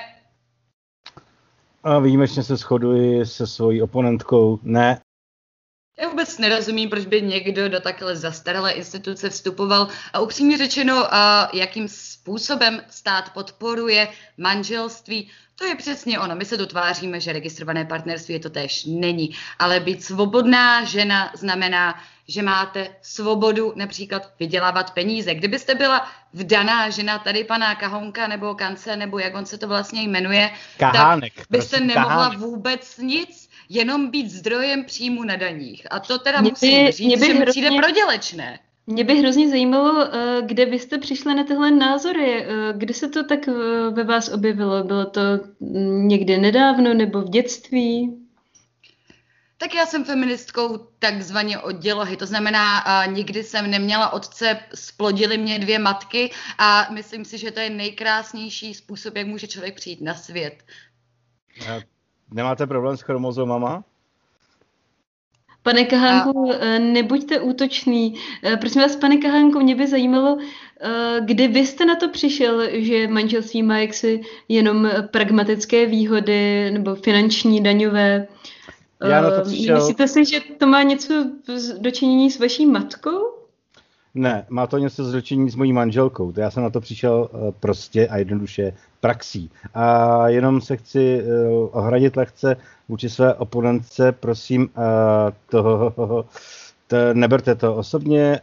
A 1.83 1.99
výjimečně 1.99 2.43
se 2.43 2.55
shoduji 2.55 3.25
se 3.25 3.47
svojí 3.47 3.81
oponentkou. 3.81 4.59
Ne, 4.63 4.99
já 5.99 6.09
vůbec 6.09 6.37
nerozumím, 6.37 6.89
proč 6.89 7.05
by 7.05 7.21
někdo 7.21 7.69
do 7.69 7.79
takhle 7.79 8.15
zastaralé 8.15 8.71
instituce 8.71 9.29
vstupoval 9.29 9.87
a 10.13 10.19
upřímně 10.19 10.57
řečeno, 10.57 11.13
a 11.13 11.49
jakým 11.53 11.87
způsobem 11.87 12.81
stát 12.89 13.33
podporuje 13.33 14.07
manželství, 14.37 15.29
to 15.55 15.65
je 15.65 15.75
přesně 15.75 16.19
ono. 16.19 16.35
My 16.35 16.45
se 16.45 16.57
dotváříme, 16.57 17.19
že 17.19 17.33
registrované 17.33 17.85
partnerství 17.85 18.33
je 18.33 18.39
to 18.39 18.49
též 18.49 18.85
není, 18.85 19.35
ale 19.59 19.79
být 19.79 20.03
svobodná 20.03 20.83
žena 20.83 21.31
znamená, 21.35 22.01
že 22.27 22.41
máte 22.41 22.87
svobodu 23.01 23.73
například 23.75 24.31
vydělávat 24.39 24.91
peníze. 24.91 25.35
Kdybyste 25.35 25.75
byla 25.75 26.07
vdaná 26.33 26.89
žena 26.89 27.19
tady 27.19 27.43
pana 27.43 27.75
Kahonka 27.75 28.27
nebo 28.27 28.55
Kance, 28.55 28.95
nebo 28.95 29.19
jak 29.19 29.35
on 29.35 29.45
se 29.45 29.57
to 29.57 29.67
vlastně 29.67 30.01
jmenuje, 30.01 30.51
Kahánek. 30.77 31.35
tak 31.35 31.45
byste 31.49 31.77
prosím, 31.77 31.87
nemohla 31.87 32.15
Kahánek. 32.15 32.39
vůbec 32.39 32.97
nic, 32.97 33.48
jenom 33.69 34.11
být 34.11 34.31
zdrojem 34.31 34.85
příjmu 34.85 35.23
na 35.23 35.35
daních. 35.35 35.87
A 35.91 35.99
to 35.99 36.19
teda 36.19 36.41
Mě 36.41 36.49
by- 36.49 36.51
musím 36.51 36.69
mě 36.81 36.91
říct, 36.91 37.19
by 37.19 37.25
že 37.27 37.33
mi 37.33 37.39
hrozně- 37.39 37.45
přijde 37.51 37.69
prodělečné. 37.81 38.59
Mě 38.87 39.03
by 39.03 39.15
hrozně 39.19 39.49
zajímalo, 39.49 40.07
eh, 40.15 40.41
kde 40.45 40.65
vy 40.65 40.79
jste 40.79 40.97
přišli 40.97 41.35
na 41.35 41.43
tyhle 41.43 41.71
názory. 41.71 42.43
Eh, 42.45 42.47
Kdy 42.77 42.93
se 42.93 43.09
to 43.09 43.23
tak 43.23 43.47
eh, 43.47 43.53
ve 43.91 44.03
vás 44.03 44.29
objevilo? 44.29 44.83
Bylo 44.83 45.05
to 45.05 45.21
mm, 45.59 46.07
někdy 46.07 46.37
nedávno 46.37 46.93
nebo 46.93 47.21
v 47.21 47.29
dětství? 47.29 48.15
Tak 49.57 49.75
já 49.75 49.85
jsem 49.85 50.05
feministkou 50.05 50.77
takzvaně 50.99 51.59
od 51.59 51.71
dělohy, 51.71 52.17
to 52.17 52.25
znamená, 52.25 52.77
a 52.79 53.05
nikdy 53.05 53.43
jsem 53.43 53.71
neměla 53.71 54.13
otce, 54.13 54.59
splodily 54.75 55.37
mě 55.37 55.59
dvě 55.59 55.79
matky 55.79 56.31
a 56.57 56.87
myslím 56.91 57.25
si, 57.25 57.37
že 57.37 57.51
to 57.51 57.59
je 57.59 57.69
nejkrásnější 57.69 58.73
způsob, 58.73 59.15
jak 59.15 59.27
může 59.27 59.47
člověk 59.47 59.75
přijít 59.75 60.01
na 60.01 60.15
svět. 60.15 60.63
A 62.31 62.35
Nemáte 62.35 62.67
problém 62.67 62.97
s 62.97 63.01
chromozomama? 63.01 63.83
Pane 65.63 65.85
Kahánku, 65.85 66.51
eh, 66.53 66.79
nebuďte 66.79 67.39
útočný. 67.39 68.15
Eh, 68.43 68.57
Prosím 68.57 68.81
vás, 68.81 68.95
pane 68.95 69.17
Kahánku, 69.17 69.59
mě 69.59 69.75
by 69.75 69.87
zajímalo, 69.87 70.37
eh, 70.81 71.21
kdy 71.25 71.47
vy 71.47 71.59
jste 71.65 71.85
na 71.85 71.95
to 71.95 72.09
přišel, 72.09 72.61
že 72.73 73.07
manželství 73.07 73.63
má 73.63 73.77
jaksi 73.77 74.21
jenom 74.47 74.89
pragmatické 75.11 75.85
výhody 75.85 76.71
nebo 76.71 76.95
finanční, 76.95 77.63
daňové. 77.63 78.27
Já 79.09 79.21
na 79.21 79.31
to 79.31 79.41
přišel- 79.41 79.75
Myslíte 79.75 80.07
si, 80.07 80.25
že 80.25 80.39
to 80.57 80.67
má 80.67 80.83
něco 80.83 81.13
dočinění 81.79 82.31
s 82.31 82.39
vaší 82.39 82.65
matkou? 82.65 83.38
Ne, 84.15 84.45
má 84.49 84.67
to 84.67 84.77
něco 84.77 85.03
zločení 85.03 85.49
s 85.49 85.55
mojí 85.55 85.73
manželkou. 85.73 86.31
To 86.31 86.41
já 86.41 86.51
jsem 86.51 86.63
na 86.63 86.69
to 86.69 86.81
přišel 86.81 87.29
eh, 87.33 87.51
prostě 87.59 88.07
a 88.07 88.17
jednoduše 88.17 88.73
praxí. 88.99 89.51
A 89.73 90.27
jenom 90.27 90.61
se 90.61 90.77
chci 90.77 91.19
eh, 91.19 91.47
ohradit 91.71 92.15
lehce 92.15 92.55
vůči 92.89 93.09
své 93.09 93.33
oponentce, 93.33 94.11
prosím, 94.11 94.69
eh, 94.77 95.33
toho, 95.49 96.25
to, 96.87 96.97
neberte 97.13 97.55
to 97.55 97.75
osobně, 97.75 98.39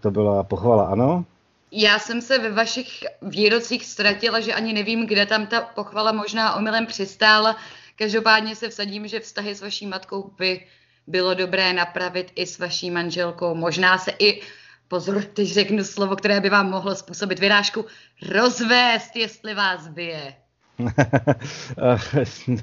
to 0.00 0.10
byla 0.10 0.42
pochvala, 0.42 0.86
ano? 0.86 1.24
Já 1.72 1.98
jsem 1.98 2.20
se 2.20 2.38
ve 2.38 2.50
vašich 2.50 2.88
výrocích 3.22 3.86
ztratila, 3.86 4.40
že 4.40 4.54
ani 4.54 4.72
nevím, 4.72 5.06
kde 5.06 5.26
tam 5.26 5.46
ta 5.46 5.60
pochvala 5.60 6.12
možná 6.12 6.54
omylem 6.54 6.86
přistála. 6.86 7.56
Každopádně 7.96 8.56
se 8.56 8.68
vsadím, 8.68 9.08
že 9.08 9.20
vztahy 9.20 9.54
s 9.54 9.60
vaší 9.60 9.86
matkou 9.86 10.30
by 10.38 10.66
bylo 11.06 11.34
dobré 11.34 11.72
napravit 11.72 12.32
i 12.34 12.46
s 12.46 12.58
vaší 12.58 12.90
manželkou. 12.90 13.54
Možná 13.54 13.98
se 13.98 14.12
i, 14.18 14.40
pozor, 14.88 15.22
teď 15.22 15.48
řeknu 15.48 15.84
slovo, 15.84 16.16
které 16.16 16.40
by 16.40 16.50
vám 16.50 16.70
mohlo 16.70 16.94
způsobit 16.94 17.38
vyrážku, 17.38 17.84
rozvést, 18.28 19.16
jestli 19.16 19.54
vás 19.54 19.88
bije. 19.88 20.34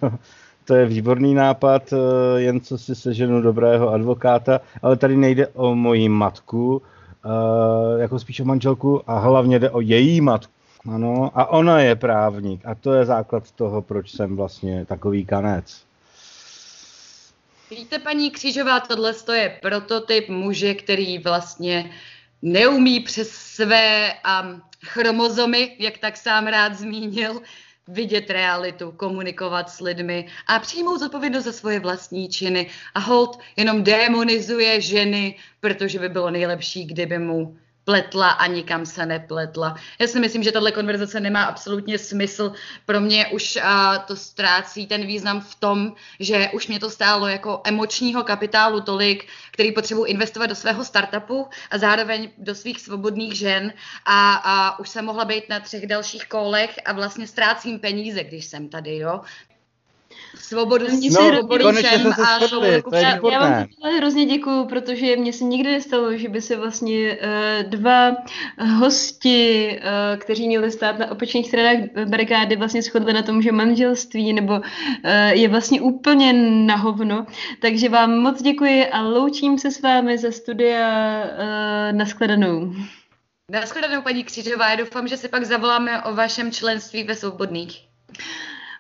no, 0.02 0.20
to 0.66 0.76
je 0.76 0.86
výborný 0.86 1.34
nápad, 1.34 1.94
eh, 1.94 2.42
jen 2.42 2.62
co 2.62 2.78
si 2.78 2.96
seženu 2.96 3.42
dobrého 3.42 3.90
advokáta, 3.90 4.62
ale 4.82 4.98
tady 4.98 5.18
nejde 5.18 5.48
o 5.48 5.76
moji 5.76 6.10
matku, 6.10 6.82
eh, 7.26 8.02
jako 8.02 8.20
spíš 8.20 8.40
o 8.40 8.46
manželku 8.46 9.02
a 9.08 9.20
hlavně 9.20 9.60
jde 9.60 9.70
o 9.70 9.82
její 9.82 10.22
matku. 10.22 10.54
Ano, 10.94 11.32
a 11.34 11.46
ona 11.46 11.80
je 11.80 11.96
právník 11.96 12.62
a 12.66 12.76
to 12.76 12.94
je 12.94 13.06
základ 13.06 13.52
toho, 13.52 13.82
proč 13.82 14.12
jsem 14.12 14.36
vlastně 14.36 14.86
takový 14.86 15.26
kanec. 15.26 15.84
Víte, 17.72 18.00
paní 18.00 18.32
Křížová, 18.32 18.80
tohle 18.80 19.14
je 19.34 19.58
prototyp 19.62 20.30
muže, 20.30 20.74
který 20.74 21.20
vlastně 21.20 21.92
neumí 22.42 23.00
přes 23.00 23.32
své 23.32 24.14
um, 24.14 24.62
chromozomy, 24.86 25.76
jak 25.80 25.98
tak 25.98 26.18
sám 26.18 26.48
rád 26.48 26.76
zmínil, 26.76 27.42
vidět 27.88 28.30
realitu, 28.30 28.92
komunikovat 28.92 29.70
s 29.70 29.80
lidmi 29.80 30.28
a 30.48 30.60
přijmout 30.60 31.00
zodpovědnost 31.00 31.44
za 31.44 31.52
svoje 31.52 31.80
vlastní 31.80 32.30
činy. 32.30 32.70
A 32.94 33.00
hold 33.00 33.40
jenom 33.58 33.84
demonizuje 33.84 34.82
ženy, 34.82 35.36
protože 35.60 36.00
by 36.00 36.10
bylo 36.10 36.30
nejlepší, 36.30 36.86
kdyby 36.86 37.20
mu 37.20 37.58
pletla 37.84 38.30
a 38.30 38.48
nikam 38.48 38.86
se 38.86 39.06
nepletla. 39.06 39.76
Já 40.00 40.08
si 40.08 40.20
myslím, 40.20 40.44
že 40.44 40.52
tahle 40.52 40.72
konverzace 40.72 41.20
nemá 41.20 41.44
absolutně 41.44 41.98
smysl. 41.98 42.54
Pro 42.86 43.02
mě 43.02 43.28
už 43.28 43.56
uh, 43.56 43.62
to 44.06 44.16
ztrácí 44.16 44.88
ten 44.88 45.06
význam 45.06 45.42
v 45.42 45.56
tom, 45.56 45.94
že 46.20 46.50
už 46.54 46.68
mě 46.68 46.80
to 46.80 46.90
stálo 46.90 47.28
jako 47.28 47.62
emočního 47.64 48.24
kapitálu 48.24 48.82
tolik, 48.82 49.28
který 49.52 49.72
potřebuji 49.72 50.06
investovat 50.06 50.48
do 50.48 50.56
svého 50.56 50.86
startupu 50.86 51.48
a 51.72 51.78
zároveň 51.78 52.30
do 52.38 52.56
svých 52.56 52.80
svobodných 52.82 53.34
žen 53.34 53.74
a, 54.06 54.34
a 54.34 54.80
už 54.80 54.90
jsem 54.90 55.06
mohla 55.06 55.26
být 55.26 55.50
na 55.50 55.60
třech 55.60 55.88
dalších 55.88 56.26
kolech 56.26 56.80
a 56.86 56.94
vlastně 56.94 57.28
ztrácím 57.28 57.80
peníze, 57.80 58.24
když 58.24 58.46
jsem 58.46 58.70
tady, 58.70 58.98
jo. 58.98 59.22
Svobodu, 60.36 60.86
No, 61.12 61.48
konečně 61.48 61.90
všem 61.90 62.02
jste 62.02 62.14
se 62.14 62.22
a 62.22 62.48
svobodu 62.48 62.72
je 62.72 63.04
Já, 63.32 63.40
vám 63.40 63.68
hrozně 63.98 64.26
děkuju, 64.26 64.66
protože 64.66 65.16
mně 65.16 65.34
se 65.34 65.44
nikdy 65.44 65.72
nestalo, 65.72 66.18
že 66.18 66.30
by 66.30 66.42
se 66.42 66.56
vlastně 66.56 67.18
uh, 67.18 67.70
dva 67.70 68.12
hosti, 68.80 69.70
uh, 69.80 70.20
kteří 70.20 70.48
měli 70.48 70.72
stát 70.72 71.00
na 71.00 71.12
opačných 71.12 71.48
stranách 71.48 71.78
barikády, 72.06 72.56
vlastně 72.56 72.82
shodli 72.82 73.14
na 73.14 73.22
tom, 73.22 73.42
že 73.42 73.52
manželství 73.52 74.34
nebo 74.34 74.54
uh, 74.54 74.62
je 75.32 75.48
vlastně 75.48 75.82
úplně 75.82 76.34
na 76.66 76.76
hovno. 76.76 77.26
Takže 77.60 77.90
vám 77.90 78.18
moc 78.18 78.42
děkuji 78.42 78.88
a 78.88 79.02
loučím 79.02 79.58
se 79.58 79.72
s 79.72 79.82
vámi 79.82 80.18
ze 80.18 80.32
studia 80.32 81.24
uh, 81.24 81.98
nashledanou. 81.98 82.74
Naschledanou, 83.52 84.02
paní 84.02 84.24
Křižová, 84.24 84.70
já 84.70 84.76
doufám, 84.76 85.08
že 85.08 85.18
si 85.18 85.28
pak 85.28 85.46
zavoláme 85.46 86.04
o 86.04 86.16
vašem 86.16 86.52
členství 86.52 87.04
ve 87.04 87.16
Svobodných. 87.16 87.80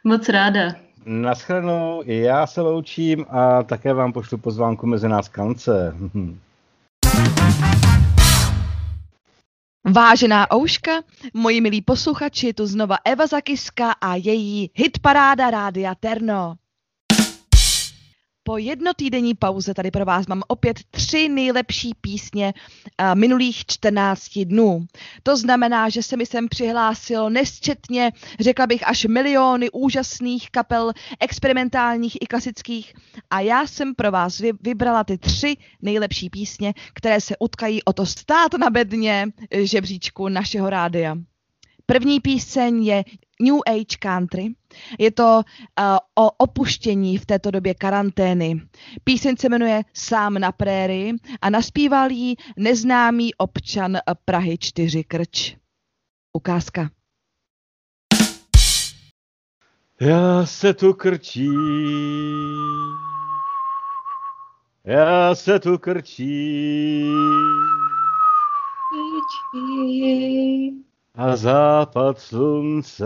Moc 0.03 0.29
ráda. 0.29 0.90
Naschledanou, 1.05 2.03
já 2.05 2.47
se 2.47 2.61
loučím 2.61 3.25
a 3.29 3.63
také 3.63 3.93
vám 3.93 4.13
pošlu 4.13 4.37
pozvánku 4.37 4.87
mezi 4.87 5.09
nás 5.09 5.27
kance. 5.27 5.95
Vážená 9.91 10.51
Ouška, 10.51 10.91
moji 11.33 11.61
milí 11.61 11.81
posluchači, 11.81 12.47
je 12.47 12.53
tu 12.53 12.65
znova 12.65 12.97
Eva 13.05 13.27
Zakiska 13.27 13.91
a 13.91 14.15
její 14.15 14.71
hitparáda 14.75 15.49
Rádia 15.49 15.95
Terno. 15.95 16.55
Po 18.43 18.57
jednotýdenní 18.57 19.33
pauze 19.35 19.73
tady 19.73 19.91
pro 19.91 20.05
vás 20.05 20.27
mám 20.27 20.41
opět 20.47 20.79
tři 20.91 21.29
nejlepší 21.29 21.91
písně 22.01 22.53
minulých 23.13 23.65
14 23.65 24.39
dnů. 24.45 24.85
To 25.23 25.37
znamená, 25.37 25.89
že 25.89 26.03
se 26.03 26.17
mi 26.17 26.25
sem 26.25 26.49
přihlásilo 26.49 27.29
nesčetně, 27.29 28.11
řekla 28.39 28.67
bych 28.67 28.87
až 28.87 29.05
miliony 29.05 29.69
úžasných 29.69 30.51
kapel, 30.51 30.91
experimentálních 31.19 32.17
i 32.21 32.25
klasických 32.25 32.93
a 33.29 33.39
já 33.39 33.67
jsem 33.67 33.95
pro 33.95 34.11
vás 34.11 34.39
vy- 34.39 34.51
vybrala 34.61 35.03
ty 35.03 35.17
tři 35.17 35.57
nejlepší 35.81 36.29
písně, 36.29 36.73
které 36.93 37.21
se 37.21 37.35
utkají 37.39 37.83
o 37.83 37.93
to 37.93 38.05
stát 38.05 38.53
na 38.53 38.69
bedně 38.69 39.27
žebříčku 39.51 40.29
našeho 40.29 40.69
rádia. 40.69 41.15
První 41.91 42.19
píseň 42.19 42.83
je 42.83 43.03
New 43.41 43.55
Age 43.67 43.97
Country. 43.99 44.53
Je 44.99 45.11
to 45.11 45.35
uh, 45.35 45.97
o 46.15 46.31
opuštění 46.31 47.17
v 47.17 47.25
této 47.25 47.51
době 47.51 47.73
karantény. 47.73 48.61
Píseň 49.03 49.35
se 49.39 49.49
jmenuje 49.49 49.83
Sám 49.93 50.33
na 50.33 50.51
prérii 50.51 51.13
a 51.41 51.49
naspíval 51.49 52.11
ji 52.11 52.35
neznámý 52.57 53.35
občan 53.35 53.97
Prahy 54.25 54.57
4 54.57 55.03
Krč. 55.03 55.55
Ukázka. 56.33 56.89
Já 60.01 60.45
se 60.45 60.73
tu 60.73 60.93
krčím, 60.93 61.53
já 64.85 65.35
se 65.35 65.59
tu 65.59 65.77
krčím 65.77 67.11
a 71.21 71.35
západ 71.35 72.19
slunce 72.19 73.05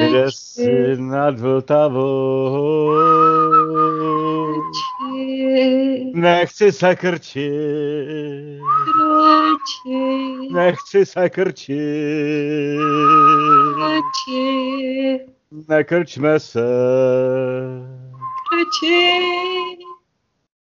jde 0.00 0.26
si 0.28 0.96
nad 0.96 1.40
Vltavou. 1.40 2.92
Nechci 6.14 6.72
se 6.72 6.96
krčit, 6.96 8.60
nechci 10.50 11.06
se 11.06 11.28
krčit, 11.28 11.78
nekrčme 15.68 16.40
se 16.40 16.66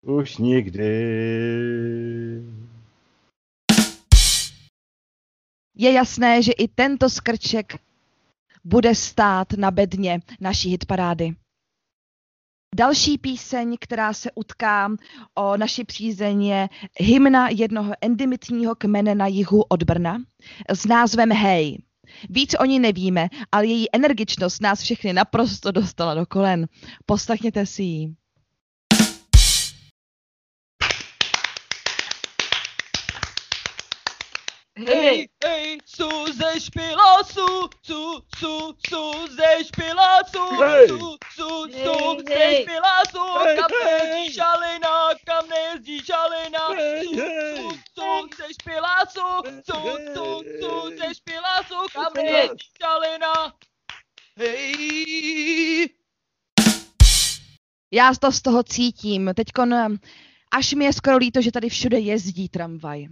už 0.03 0.37
nikdy. 0.37 1.19
Je 5.79 5.93
jasné, 5.93 6.43
že 6.43 6.53
i 6.53 6.69
tento 6.69 7.11
skrček 7.11 7.79
bude 8.65 8.95
stát 8.95 9.53
na 9.53 9.71
bedně 9.71 10.21
naší 10.41 10.71
hitparády. 10.71 11.35
Další 12.75 13.19
píseň, 13.19 13.77
která 13.81 14.13
se 14.13 14.31
utká 14.35 14.93
o 15.35 15.57
naši 15.57 15.85
přízeň, 15.85 16.45
je 16.45 16.69
hymna 17.01 17.49
jednoho 17.49 17.93
endemitního 18.01 18.75
kmene 18.75 19.15
na 19.15 19.27
jihu 19.27 19.63
od 19.69 19.83
Brna 19.83 20.19
s 20.69 20.87
názvem 20.87 21.33
Hej. 21.33 21.83
Víc 22.31 22.55
o 22.61 22.65
ní 22.65 22.79
nevíme, 22.79 23.29
ale 23.53 23.67
její 23.67 23.87
energičnost 23.93 24.63
nás 24.63 24.81
všechny 24.83 25.13
naprosto 25.13 25.71
dostala 25.71 26.15
do 26.15 26.27
kolen. 26.27 26.67
Poslechněte 27.07 27.67
si 27.67 27.83
ji. 27.83 28.15
Hej, 34.89 35.29
hej, 35.45 35.81
su 35.85 36.09
ze 36.33 36.61
špilasu, 36.61 37.69
su, 37.83 38.23
su, 38.41 38.55
su 38.89 39.03
ze 39.37 39.65
špilasu, 39.69 40.45
Hej! 40.65 40.89
su, 40.89 40.97
su, 41.37 41.49
su 41.85 41.97
ze 42.29 42.35
hej! 42.35 42.63
špilasu, 42.63 43.25
Hej, 43.45 43.57
kam 43.61 43.71
nejezdí 43.85 44.25
šalina, 44.33 44.95
kam 45.29 45.45
nejezdí 45.53 45.97
šalina, 46.09 46.65
su, 47.05 47.11
su, 47.13 47.69
su 47.95 48.09
ze 48.39 48.49
špilasu, 48.57 49.29
su, 49.69 49.81
su, 50.15 50.27
su 50.61 50.73
ze 50.97 51.09
špilasu, 51.15 51.79
kam 51.93 52.13
Hej! 52.17 52.25
nejezdí 52.25 52.67
šalina. 52.81 53.35
Hej! 54.41 55.89
Já 57.93 58.13
to 58.21 58.33
z 58.33 58.41
toho 58.43 58.63
cítím. 58.63 59.31
Teďkon 59.35 59.99
až 60.53 60.73
mi 60.75 60.85
je 60.85 60.93
skoro 60.93 61.17
líto, 61.17 61.41
že 61.41 61.53
tady 61.53 61.69
všude 61.69 61.99
jezdí 61.99 62.49
tramvaj. 62.49 63.09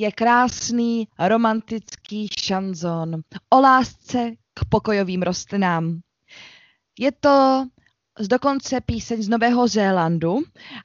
Je 0.00 0.12
krásný, 0.12 1.08
romantický 1.18 2.28
šanzon 2.40 3.20
o 3.50 3.60
lásce 3.60 4.30
k 4.54 4.64
pokojovým 4.68 5.22
rostlinám. 5.22 6.00
Je 6.98 7.12
to 7.12 7.66
z 8.18 8.28
dokonce 8.28 8.80
píseň 8.80 9.22
z 9.22 9.28
Nového 9.28 9.68
Zélandu 9.68 10.38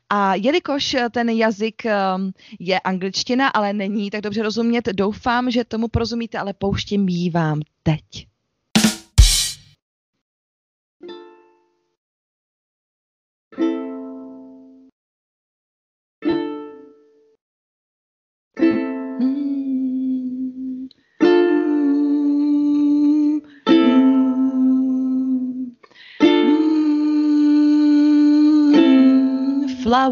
a 0.10 0.36
jelikož 0.36 0.96
ten 1.12 1.30
jazyk 1.30 1.84
um, 1.86 2.32
je 2.60 2.80
angličtina, 2.80 3.48
ale 3.48 3.74
není 3.74 4.10
tak 4.10 4.22
dobře 4.22 4.44
rozumět, 4.44 4.86
doufám, 4.86 5.52
že 5.52 5.64
tomu 5.64 5.88
porozumíte, 5.88 6.38
ale 6.38 6.54
pouštím 6.54 7.10
ji 7.10 7.30
vám 7.30 7.62
teď. 7.84 8.33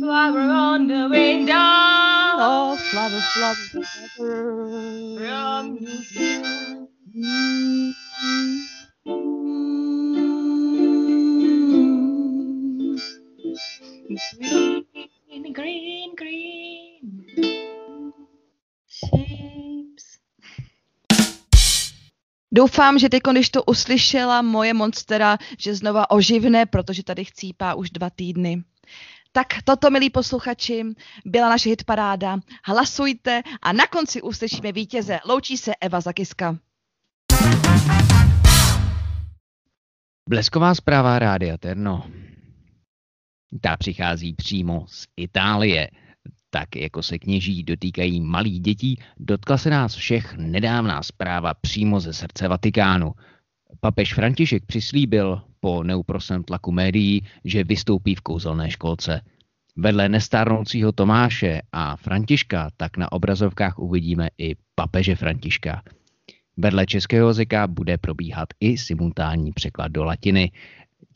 Flower 0.00 0.40
on 0.40 0.88
the 0.88 1.08
window. 1.10 1.54
Oh, 1.56 2.78
flower, 2.90 3.22
flower, 3.22 3.56
flower. 3.72 4.38
From 5.16 5.78
Green, 6.14 6.88
Doufám, 22.56 22.98
že 22.98 23.08
teď, 23.08 23.22
když 23.32 23.50
to 23.50 23.62
uslyšela 23.62 24.42
moje 24.42 24.74
monstera, 24.74 25.38
že 25.58 25.74
znova 25.74 26.10
oživne, 26.10 26.66
protože 26.66 27.02
tady 27.02 27.24
chcípá 27.24 27.74
už 27.74 27.90
dva 27.90 28.10
týdny. 28.10 28.64
Tak 29.32 29.46
toto, 29.64 29.90
milí 29.90 30.10
posluchači, 30.10 30.84
byla 31.24 31.48
naše 31.48 31.68
hitparáda. 31.68 32.38
Hlasujte 32.64 33.42
a 33.62 33.72
na 33.72 33.86
konci 33.86 34.22
uslyšíme 34.22 34.72
vítěze. 34.72 35.18
Loučí 35.24 35.56
se 35.56 35.72
Eva 35.80 36.00
Zakiska. 36.00 36.58
Blesková 40.28 40.74
zpráva 40.74 41.18
Rádia 41.18 41.56
Terno. 41.58 42.10
Ta 43.60 43.76
přichází 43.76 44.34
přímo 44.34 44.84
z 44.88 45.06
Itálie. 45.16 45.88
Tak 46.50 46.76
jako 46.76 47.02
se 47.02 47.18
kněží 47.18 47.62
dotýkají 47.62 48.20
malých 48.20 48.60
dětí, 48.60 48.98
dotkla 49.18 49.58
se 49.58 49.70
nás 49.70 49.94
všech 49.94 50.34
nedávná 50.36 51.02
zpráva 51.02 51.54
přímo 51.54 52.00
ze 52.00 52.12
srdce 52.12 52.48
Vatikánu. 52.48 53.12
Papež 53.80 54.14
František 54.14 54.66
přislíbil 54.66 55.42
po 55.60 55.82
neuprosném 55.82 56.42
tlaku 56.44 56.72
médií, 56.72 57.22
že 57.44 57.64
vystoupí 57.64 58.14
v 58.14 58.20
kouzelné 58.20 58.70
školce. 58.70 59.20
Vedle 59.76 60.08
nestárnoucího 60.08 60.92
Tomáše 60.92 61.62
a 61.72 61.96
Františka 61.96 62.70
tak 62.76 62.96
na 62.96 63.12
obrazovkách 63.12 63.78
uvidíme 63.78 64.28
i 64.38 64.56
papeže 64.74 65.16
Františka. 65.16 65.82
Vedle 66.56 66.86
českého 66.86 67.28
jazyka 67.28 67.66
bude 67.66 67.98
probíhat 67.98 68.48
i 68.60 68.78
simultánní 68.78 69.52
překlad 69.52 69.88
do 69.92 70.04
latiny. 70.04 70.52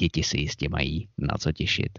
Děti 0.00 0.22
si 0.22 0.40
jistě 0.40 0.68
mají 0.68 1.08
na 1.18 1.34
co 1.38 1.52
těšit. 1.52 1.98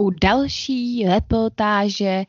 U 0.00 0.10
další 0.10 1.04
reportáže 1.04 2.24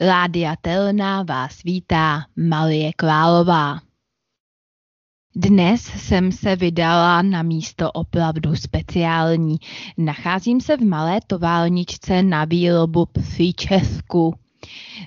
Rádia 0.00 0.56
Telna 0.60 1.22
vás 1.22 1.62
vítá 1.62 2.24
Marie 2.36 2.92
Králová. 2.92 3.80
Dnes 5.36 5.80
jsem 5.80 6.32
se 6.32 6.56
vydala 6.56 7.22
na 7.22 7.42
místo 7.42 7.92
opravdu 7.92 8.56
speciální. 8.56 9.56
Nacházím 9.96 10.60
se 10.60 10.76
v 10.76 10.80
malé 10.80 11.20
továrničce 11.26 12.22
na 12.22 12.44
výrobu 12.44 13.06
příčesku. 13.06 14.34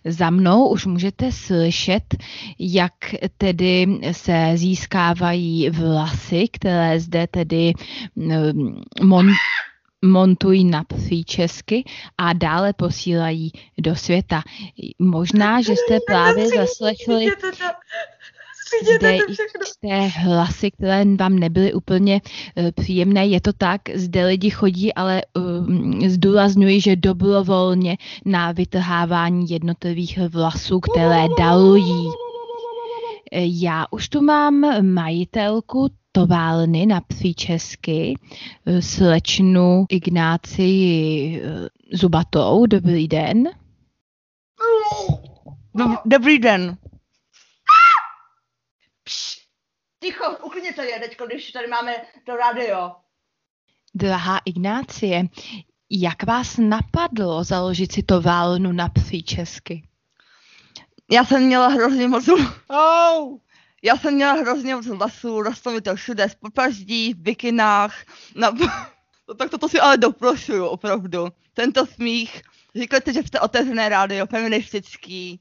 Za 0.05 0.29
mnou 0.29 0.67
už 0.67 0.85
můžete 0.85 1.31
slyšet, 1.31 2.15
jak 2.59 2.93
tedy 3.37 3.99
se 4.11 4.51
získávají 4.55 5.69
vlasy, 5.69 6.47
které 6.51 6.99
zde 6.99 7.27
tedy 7.27 7.73
mm, 8.15 8.81
mon, 9.03 9.27
montují 10.05 10.65
na 10.65 10.83
příčesky 10.83 11.83
a 12.17 12.33
dále 12.33 12.73
posílají 12.73 13.51
do 13.77 13.95
světa. 13.95 14.43
Možná, 14.99 15.61
že 15.61 15.73
jste 15.75 15.99
právě 16.07 16.47
zaslechli 16.47 17.27
zde 18.95 19.13
jisté 19.15 20.07
hlasy, 20.07 20.71
které 20.71 21.05
vám 21.15 21.39
nebyly 21.39 21.73
úplně 21.73 22.21
uh, 22.55 22.71
příjemné. 22.71 23.27
Je 23.27 23.41
to 23.41 23.53
tak, 23.53 23.81
zde 23.95 24.25
lidi 24.25 24.49
chodí, 24.49 24.93
ale 24.93 25.21
uh, 25.37 26.07
zdůrazňuji, 26.07 26.81
že 26.81 26.95
dobrovolně 26.95 27.97
na 28.25 28.51
vytrhávání 28.51 29.45
jednotlivých 29.49 30.19
vlasů, 30.29 30.79
které 30.79 31.25
dalují. 31.37 32.07
Já 33.33 33.85
už 33.91 34.09
tu 34.09 34.21
mám 34.21 34.85
majitelku 34.93 35.89
toválny 36.11 36.85
na 36.85 37.01
příčesky, 37.01 38.13
slečnu 38.79 39.85
Ignácii 39.89 41.41
Zubatou. 41.93 42.65
Dobrý 42.65 43.07
den. 43.07 43.49
Dobrý 46.05 46.39
den. 46.39 46.77
Ticho, 50.03 50.37
uklidněte 50.45 50.85
je 50.85 50.99
teď, 50.99 51.17
když 51.27 51.51
tady 51.51 51.67
máme 51.67 51.95
to 52.25 52.35
rádio. 52.35 52.95
Drahá 53.95 54.39
Ignácie, 54.45 55.23
jak 55.89 56.23
vás 56.23 56.57
napadlo 56.57 57.43
založit 57.43 57.91
si 57.91 58.03
toválnu 58.03 58.71
na 58.71 58.89
příčesky? 58.89 59.87
Já 61.11 61.25
jsem 61.25 61.43
měla 61.45 61.67
hrozně 61.67 62.07
moc... 62.07 62.29
Oh! 62.67 63.37
Já 63.81 63.97
jsem 63.97 64.13
měla 64.13 64.33
hrozně 64.33 64.75
moc 64.75 64.87
vlasů, 64.87 65.41
rostlo 65.41 65.71
mi 65.71 65.81
to 65.81 65.95
všude, 65.95 66.29
z 66.29 66.35
popaždí, 66.35 67.13
v 67.13 67.17
bikinách, 67.17 67.95
na... 68.35 68.51
No, 69.29 69.35
tak 69.35 69.49
toto 69.49 69.69
si 69.69 69.79
ale 69.79 69.97
doprošuju, 69.97 70.65
opravdu. 70.65 71.27
Tento 71.53 71.85
smích, 71.85 72.41
říkáte, 72.75 73.13
že 73.13 73.23
jste 73.23 73.39
otevřené 73.39 73.89
rádio, 73.89 74.27
feministický, 74.27 75.39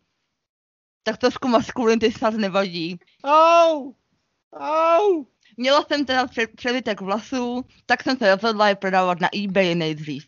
tak 1.02 1.18
trošku 1.18 1.48
maskulinity 1.48 2.12
snad 2.12 2.34
nevadí. 2.34 2.98
Oh! 3.24 3.92
Au! 4.52 5.24
Měla 5.56 5.82
jsem 5.82 6.06
teda 6.06 6.26
převitek 6.56 7.00
vlasů, 7.00 7.64
tak 7.86 8.02
jsem 8.02 8.16
se 8.16 8.34
rozhodla 8.34 8.68
je 8.68 8.74
prodávat 8.74 9.20
na 9.20 9.28
eBay 9.44 9.74
nejdřív. 9.74 10.26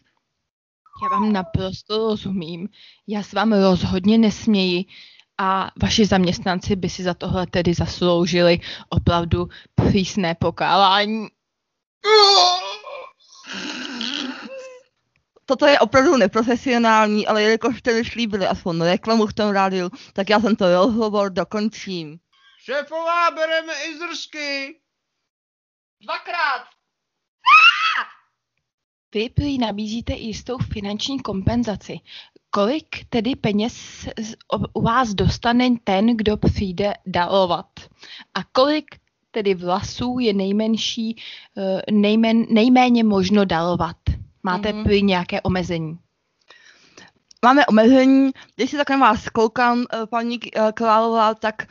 Já 1.03 1.09
vám 1.09 1.33
naprosto 1.33 1.99
rozumím. 1.99 2.69
Já 3.07 3.23
s 3.23 3.33
vám 3.33 3.53
rozhodně 3.53 4.19
nesměji 4.19 4.85
a 5.39 5.71
vaši 5.83 6.07
zaměstnanci 6.07 6.77
by 6.77 6.89
si 6.89 7.03
za 7.03 7.15
tohle 7.15 7.47
tedy 7.47 7.75
zasloužili 7.75 8.61
opravdu 8.89 9.49
přísné 9.75 10.35
pokálání. 10.35 11.29
Toto 15.45 15.67
je 15.67 15.81
opravdu 15.81 16.17
neprofesionální, 16.17 17.27
ale 17.27 17.43
jelikož 17.43 17.79
jste 17.79 18.05
slíbili 18.05 18.47
aspoň 18.47 18.81
reklamu 18.81 19.27
v 19.27 19.33
tom 19.33 19.51
rádiu, 19.51 19.91
tak 20.13 20.31
já 20.31 20.41
jsem 20.41 20.57
to 20.57 20.75
rozhovor 20.75 21.31
dokončím. 21.31 22.19
Šéfová, 22.59 23.31
bereme 23.31 23.73
i 23.85 23.99
zrsky. 23.99 24.81
Dvakrát. 26.03 26.65
Vy 29.15 29.29
prý 29.31 29.59
nabízíte 29.59 30.13
jistou 30.13 30.59
finanční 30.59 31.23
kompenzaci. 31.23 32.01
Kolik 32.55 32.87
tedy 33.09 33.37
peněz 33.37 33.75
u 34.73 34.83
vás 34.83 35.15
dostane 35.15 35.69
ten, 35.85 36.17
kdo 36.17 36.37
přijde 36.37 36.93
darovat? 37.07 37.67
A 38.35 38.45
kolik 38.53 38.85
tedy 39.31 39.55
vlasů 39.55 40.19
je 40.19 40.33
nejmenší, 40.33 41.17
eh, 41.59 41.83
nejmen, 41.93 42.45
nejméně 42.51 43.05
možno 43.05 43.45
darovat? 43.45 43.97
Máte 44.43 44.73
mm-hmm. 44.73 45.05
nějaké 45.05 45.41
omezení? 45.41 45.99
Máme 47.45 47.67
omezení, 47.67 48.31
když 48.57 48.71
si 48.71 48.77
tak 48.77 48.91
na 48.91 48.97
vás 48.97 49.29
koukám, 49.29 49.85
eh, 49.93 50.07
paní 50.07 50.39
eh, 50.57 50.73
Králová, 50.73 51.35
tak 51.35 51.67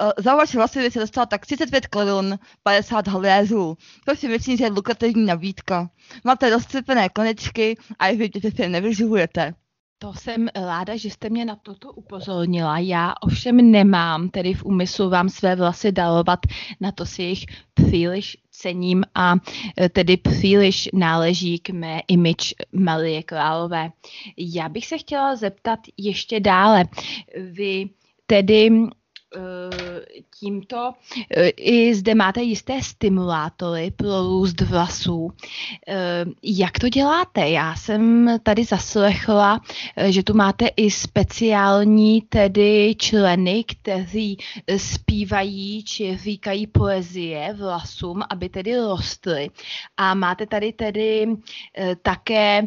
Uh, 0.00 0.10
za 0.18 0.34
vaše 0.34 0.58
vlasy 0.58 0.90
se 0.90 0.98
dostala 0.98 1.26
tak 1.26 1.46
35 1.46 1.86
korun 1.86 2.38
50 2.62 3.08
haléřů, 3.08 3.76
To 4.06 4.16
si 4.16 4.28
myslím, 4.28 4.56
že 4.56 4.64
je 4.64 4.70
lukrativní 4.70 5.26
nabídka. 5.26 5.90
Máte 6.24 6.50
rozcepené 6.50 7.08
konečky 7.08 7.76
a 7.98 8.06
je 8.06 8.16
vidět, 8.16 8.42
že 8.42 8.50
se 8.50 8.68
nevyživujete. 8.68 9.54
To 10.02 10.12
jsem 10.12 10.48
ráda, 10.54 10.96
že 10.96 11.10
jste 11.10 11.30
mě 11.30 11.44
na 11.44 11.56
toto 11.56 11.92
upozornila. 11.92 12.78
Já 12.78 13.14
ovšem 13.20 13.70
nemám 13.70 14.28
tedy 14.28 14.54
v 14.54 14.64
úmyslu 14.64 15.10
vám 15.10 15.28
své 15.28 15.56
vlasy 15.56 15.92
dalovat, 15.92 16.38
na 16.80 16.92
to 16.92 17.06
si 17.06 17.22
jich 17.22 17.46
příliš 17.74 18.36
cením 18.50 19.04
a 19.14 19.34
e, 19.80 19.88
tedy 19.88 20.16
příliš 20.16 20.88
náleží 20.92 21.58
k 21.58 21.70
mé 21.70 22.00
image 22.08 22.54
Marie 22.72 23.22
Králové. 23.22 23.90
Já 24.36 24.68
bych 24.68 24.86
se 24.86 24.98
chtěla 24.98 25.36
zeptat 25.36 25.78
ještě 25.96 26.40
dále. 26.40 26.84
Vy 27.52 27.90
tedy 28.26 28.70
Eh, 28.70 29.01
tímto 30.38 30.92
eh, 31.30 31.48
i 31.48 31.94
zde 31.94 32.14
máte 32.14 32.42
jisté 32.42 32.82
stimulátory 32.82 33.90
pro 33.90 34.22
růst 34.22 34.60
vlasů. 34.60 35.30
Eh, 35.88 36.24
jak 36.42 36.78
to 36.78 36.88
děláte? 36.88 37.48
Já 37.48 37.74
jsem 37.74 38.30
tady 38.42 38.64
zaslechla, 38.64 39.60
že 40.08 40.22
tu 40.22 40.34
máte 40.34 40.66
i 40.76 40.90
speciální 40.90 42.20
tedy 42.22 42.94
členy, 42.98 43.64
kteří 43.64 44.38
zpívají 44.76 45.84
či 45.84 46.16
říkají 46.16 46.66
poezie 46.66 47.54
vlasům, 47.54 48.22
aby 48.30 48.48
tedy 48.48 48.76
rostly. 48.76 49.48
A 49.96 50.14
máte 50.14 50.46
tady 50.46 50.72
tedy 50.72 51.26
také 52.02 52.62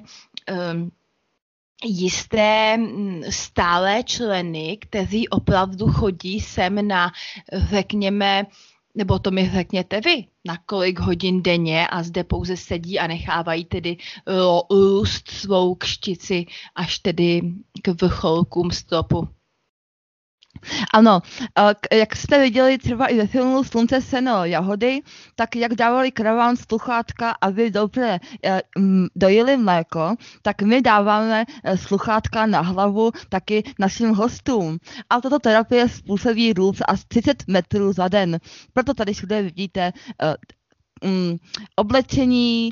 jisté 1.85 2.77
mm, 2.77 3.23
stále 3.29 4.03
členy, 4.03 4.77
kteří 4.81 5.29
opravdu 5.29 5.87
chodí 5.87 6.39
sem 6.39 6.87
na, 6.87 7.11
řekněme, 7.53 8.45
nebo 8.95 9.19
to 9.19 9.31
mi 9.31 9.49
řekněte 9.49 10.01
vy, 10.01 10.25
na 10.45 10.57
kolik 10.65 10.99
hodin 10.99 11.41
denně 11.41 11.87
a 11.87 12.03
zde 12.03 12.23
pouze 12.23 12.57
sedí 12.57 12.99
a 12.99 13.07
nechávají 13.07 13.65
tedy 13.65 13.97
růst 14.71 15.29
svou 15.29 15.75
kštici 15.75 16.45
až 16.75 16.99
tedy 16.99 17.41
k 17.81 18.01
vrcholkům 18.01 18.71
stropu. 18.71 19.27
Ano, 20.93 21.21
jak 21.91 22.15
jste 22.15 22.39
viděli 22.39 22.77
třeba 22.77 23.07
i 23.07 23.17
ve 23.17 23.27
filmu 23.27 23.63
Slunce, 23.63 24.01
seno, 24.01 24.45
jahody, 24.45 25.01
tak 25.35 25.55
jak 25.55 25.73
dávali 25.73 26.11
kraván 26.11 26.57
sluchátka, 26.57 27.35
aby 27.41 27.71
dobře 27.71 28.19
eh, 28.45 28.61
dojili 29.15 29.57
mléko, 29.57 30.15
tak 30.41 30.61
my 30.61 30.81
dáváme 30.81 31.45
eh, 31.63 31.77
sluchátka 31.77 32.45
na 32.45 32.61
hlavu 32.61 33.11
taky 33.29 33.63
našim 33.79 34.09
hostům. 34.09 34.77
A 35.09 35.21
tato 35.21 35.39
terapie 35.39 35.89
způsobí 35.89 36.53
růst 36.53 36.81
až 36.87 37.03
30 37.07 37.47
metrů 37.47 37.93
za 37.93 38.07
den. 38.07 38.39
Proto 38.73 38.93
tady 38.93 39.13
všude 39.13 39.41
vidíte 39.41 39.91
um, 41.03 41.37
oblečení, 41.75 42.71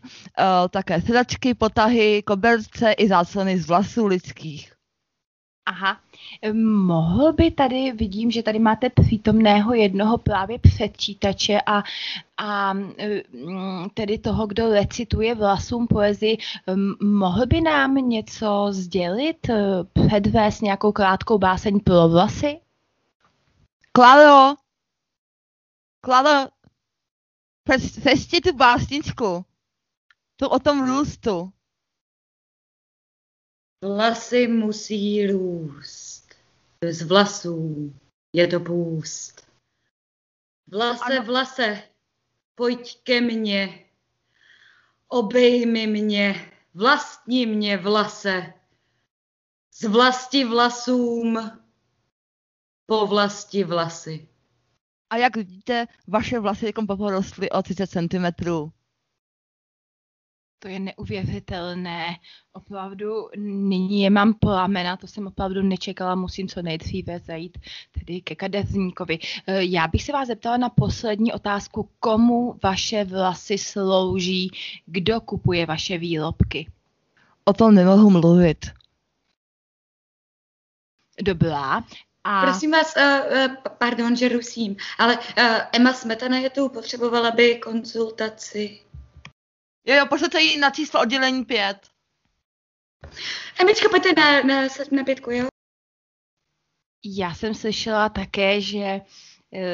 také 0.70 1.02
sedačky, 1.02 1.54
potahy, 1.54 2.24
koberce 2.24 2.92
i 2.92 3.08
záclony 3.08 3.60
z 3.60 3.68
vlasů 3.68 4.06
lidských. 4.06 4.74
Aha. 5.66 6.00
Mohl 6.54 7.34
by 7.34 7.52
tady, 7.52 7.92
vidím, 7.92 8.32
že 8.32 8.44
tady 8.44 8.60
máte 8.60 8.90
přítomného 8.90 9.74
jednoho 9.74 10.18
právě 10.18 10.60
předčítače 10.60 11.62
a, 11.66 11.84
a 12.38 12.74
tedy 13.94 14.18
toho, 14.18 14.48
kdo 14.48 14.70
recituje 14.70 15.36
vlasům 15.36 15.88
poezii, 15.88 16.38
mohl 17.04 17.46
by 17.46 17.62
nám 17.62 17.96
něco 17.96 18.68
sdělit, 18.72 19.48
předvést 20.08 20.62
nějakou 20.62 20.92
krátkou 20.92 21.38
báseň 21.38 21.80
pro 21.80 22.10
vlasy? 22.10 22.60
Klado, 23.92 24.56
Klado, 26.02 26.50
přečti 28.02 28.42
tu 28.42 28.56
básničku. 28.56 29.46
Tu 30.36 30.48
o 30.48 30.60
tom 30.60 30.88
růstu. 30.88 31.52
Vlasy 33.84 34.48
musí 34.48 35.28
růst. 35.28 36.36
Z 36.90 37.02
vlasů 37.02 37.94
je 38.34 38.48
to 38.48 38.60
půst. 38.60 39.48
Vlase, 40.68 41.04
ano. 41.04 41.26
vlase, 41.26 41.84
pojď 42.56 43.04
ke 43.04 43.22
mně. 43.22 43.86
Obejmi 45.08 45.88
mě, 45.88 46.52
vlastní 46.74 47.46
mě 47.46 47.78
vlase. 47.78 48.54
Z 49.74 49.84
vlasti 49.84 50.44
vlasům, 50.44 51.52
po 52.86 53.08
vlasti 53.08 53.64
vlasy. 53.64 54.28
A 55.10 55.18
jak 55.18 55.36
vidíte, 55.36 55.86
vaše 56.08 56.40
vlasy 56.40 56.66
jako 56.66 56.86
porostly 56.86 57.50
o 57.50 57.62
30 57.62 57.88
cm. 57.88 58.26
To 60.64 60.70
je 60.70 60.80
neuvěřitelné. 60.80 62.16
Opravdu 62.54 63.30
nyní 63.38 64.02
je 64.02 64.10
mám 64.10 64.34
plamena, 64.34 64.98
to 64.98 65.08
jsem 65.08 65.28
opravdu 65.28 65.62
nečekala, 65.62 66.16
musím 66.16 66.48
co 66.48 66.62
nejdříve 66.62 67.20
zajít 67.20 67.58
tedy 67.92 68.22
ke 68.22 68.36
kadeřníkovi. 68.36 69.20
Eh, 69.48 69.64
já 69.64 69.88
bych 69.88 70.04
se 70.04 70.12
vás 70.12 70.28
zeptala 70.28 70.58
na 70.58 70.70
poslední 70.70 71.34
otázku. 71.34 71.90
Komu 72.00 72.60
vaše 72.64 73.04
vlasy 73.04 73.58
slouží? 73.58 74.52
Kdo 74.86 75.22
kupuje 75.22 75.66
vaše 75.66 75.98
výrobky? 75.98 76.72
O 77.46 77.54
tom 77.54 77.76
nemohu 77.76 78.10
mluvit. 78.10 78.66
Dobrá. 81.22 81.84
A... 82.24 82.42
Prosím 82.42 82.72
vás, 82.72 82.94
uh, 82.98 83.04
uh, 83.04 83.56
pardon, 83.78 84.16
že 84.16 84.30
rusím, 84.30 84.76
ale 84.98 85.18
uh, 85.18 85.44
Emma 85.72 85.94
Smetana 85.94 86.38
je 86.38 86.50
tu, 86.50 86.70
potřebovala 86.70 87.32
by 87.32 87.56
konzultaci. 87.56 88.80
Jo, 89.86 89.96
jo, 89.96 90.06
pošlete 90.10 90.42
jí 90.42 90.58
na 90.58 90.70
číslo 90.70 91.02
oddělení 91.02 91.46
5. 91.46 91.88
Emička, 93.62 93.90
pojďte 93.90 94.14
na, 94.22 94.42
na, 94.42 94.68
na 94.92 95.04
pětku, 95.04 95.32
jo? 95.32 95.48
Já 97.06 97.34
jsem 97.34 97.54
slyšela 97.54 98.10
také, 98.10 98.62
že 98.62 99.02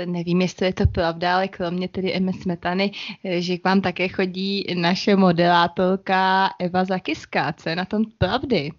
nevím, 0.06 0.42
jestli 0.42 0.66
je 0.66 0.74
to 0.74 0.88
pravda, 0.88 1.36
ale 1.36 1.48
kromě 1.48 1.88
tedy 1.88 2.14
Emy 2.14 2.34
Smetany, 2.34 2.92
že 3.40 3.58
k 3.58 3.66
vám 3.66 3.82
také 3.82 4.08
chodí 4.08 4.66
naše 4.76 5.16
modelátorka 5.16 6.50
Eva 6.60 6.86
Zakiska. 6.86 7.54
Co 7.54 7.70
je 7.70 7.76
na 7.76 7.86
tom 7.86 8.06
pravdy? 8.18 8.72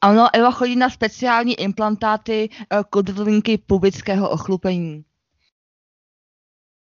Ano, 0.00 0.28
Eva 0.32 0.50
chodí 0.50 0.76
na 0.76 0.90
speciální 0.90 1.54
implantáty 1.60 2.48
eh, 2.52 2.76
kudrlinky 2.90 3.58
pubického 3.58 4.30
ochlupení. 4.30 5.04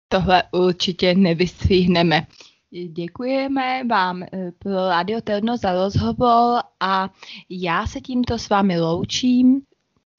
Tohle 0.09 0.43
určitě 0.53 1.15
nevystříhneme. 1.15 2.27
Děkujeme 2.89 3.85
vám 3.85 4.23
eh, 4.23 4.53
pro 4.59 4.89
Radio 4.89 5.21
Terno 5.21 5.57
za 5.57 5.73
rozhovor 5.73 6.61
a 6.81 7.11
já 7.51 7.87
se 7.87 8.01
tímto 8.01 8.39
s 8.39 8.49
vámi 8.49 8.81
loučím. 8.81 9.61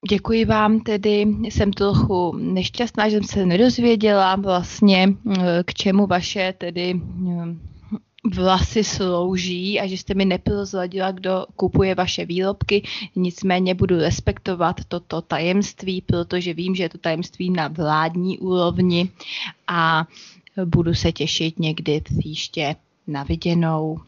Děkuji 0.10 0.46
vám 0.46 0.80
tedy, 0.80 1.26
jsem 1.44 1.74
trochu 1.74 2.38
nešťastná, 2.38 3.10
že 3.10 3.18
jsem 3.18 3.24
se 3.24 3.46
nedozvěděla 3.46 4.36
vlastně, 4.36 5.08
eh, 5.32 5.64
k 5.66 5.74
čemu 5.74 6.08
vaše 6.08 6.54
tedy 6.58 7.02
vlasy 8.36 8.84
slouží 8.84 9.80
a 9.80 9.88
že 9.88 9.98
jste 9.98 10.14
mi 10.14 10.26
neprozradila, 10.26 11.12
kdo 11.12 11.46
kupuje 11.56 11.96
vaše 11.96 12.26
výrobky. 12.26 12.84
Nicméně 13.16 13.76
budu 13.76 13.98
respektovat 13.98 14.76
toto 14.88 15.22
tajemství, 15.22 16.02
protože 16.02 16.54
vím, 16.54 16.76
že 16.76 16.84
je 16.84 16.90
to 16.90 16.98
tajemství 16.98 17.50
na 17.50 17.68
vládní 17.68 18.40
úrovni 18.40 19.10
a 19.68 20.08
budu 20.66 20.94
se 20.94 21.12
těšit 21.12 21.60
někdy 21.60 22.02
příště 22.02 22.76
na 23.08 23.24
viděnou. 23.24 24.00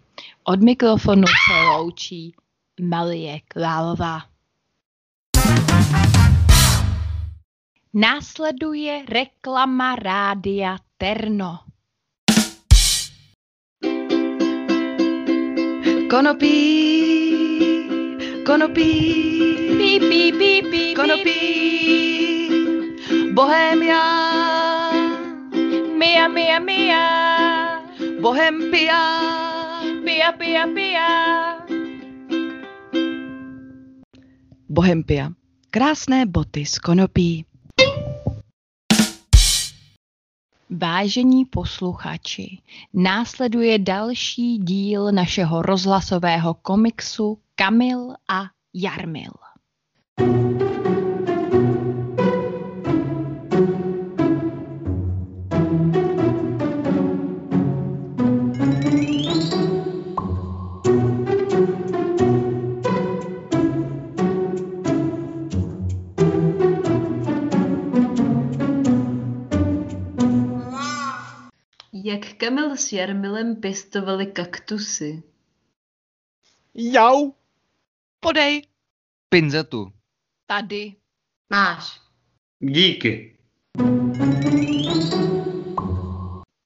Od 0.43 0.61
mikrofonu 0.61 1.27
se 1.27 1.63
loučí 1.67 2.35
Malie 2.81 3.39
Králová. 3.47 4.21
Následuje 7.93 9.05
reklama 9.09 9.95
Rádia 9.95 10.77
Terno. 10.97 11.59
Konopí, 16.09 17.05
konopí, 18.45 18.91
pí, 19.77 19.99
pí, 19.99 20.31
pí, 20.31 20.61
pí, 20.71 20.93
konopí, 20.95 22.49
Bohemia, 23.33 24.64
mia, 25.95 26.27
mia, 26.27 26.59
mia, 26.59 27.03
Bohempia, 28.21 28.99
pia, 30.03 30.31
pia, 30.35 30.63
pia. 30.67 31.09
Bohempia. 34.69 35.31
Krásné 35.71 36.25
boty 36.25 36.65
z 36.65 36.79
konopí. 36.79 37.45
Vážení 40.69 41.45
posluchači, 41.45 42.59
následuje 42.93 43.79
další 43.79 44.57
díl 44.57 45.11
našeho 45.11 45.61
rozhlasového 45.61 46.53
komiksu 46.53 47.39
Kamil 47.55 48.13
a 48.29 48.43
Jarmil. 48.73 49.44
Kamil 72.37 72.77
s 72.77 72.91
Jarmilem 72.91 73.55
pěstovali 73.55 74.25
kaktusy. 74.25 75.23
Jau! 76.73 77.33
Podej. 78.19 78.61
Pinzetu. 79.29 79.93
Tady. 80.45 80.95
Máš. 81.49 82.01
Díky. 82.59 83.37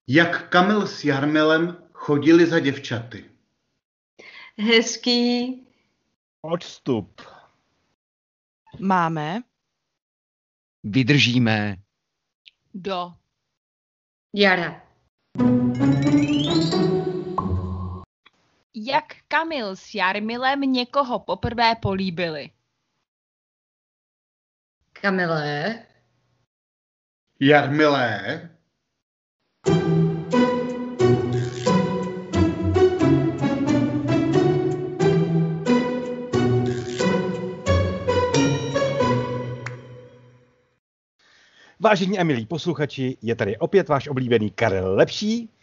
Jak 0.08 0.50
Kamil 0.50 0.88
s 0.88 1.04
Jarmilem 1.04 1.78
chodili 1.94 2.46
za 2.46 2.60
děvčaty. 2.60 3.32
Hezký. 4.58 5.68
Odstup. 6.42 7.22
Máme. 8.80 9.42
Vydržíme. 10.84 11.78
Do. 12.74 13.14
Jara. 14.36 14.89
Jak 18.76 19.06
Kamil 19.28 19.76
s 19.76 19.96
Jarmilem 19.96 20.62
někoho 20.62 21.20
poprvé 21.20 21.76
políbili? 21.76 22.50
Kamilé. 24.94 25.80
Jarmilé. 27.40 28.50
Vážení 41.80 42.20
a 42.20 42.24
milí 42.24 42.46
posluchači, 42.46 43.18
je 43.22 43.36
tady 43.36 43.58
opět 43.58 43.90
váš 43.90 44.08
oblíbený 44.08 44.52
Karel 44.52 44.96
Lepší 44.96 45.59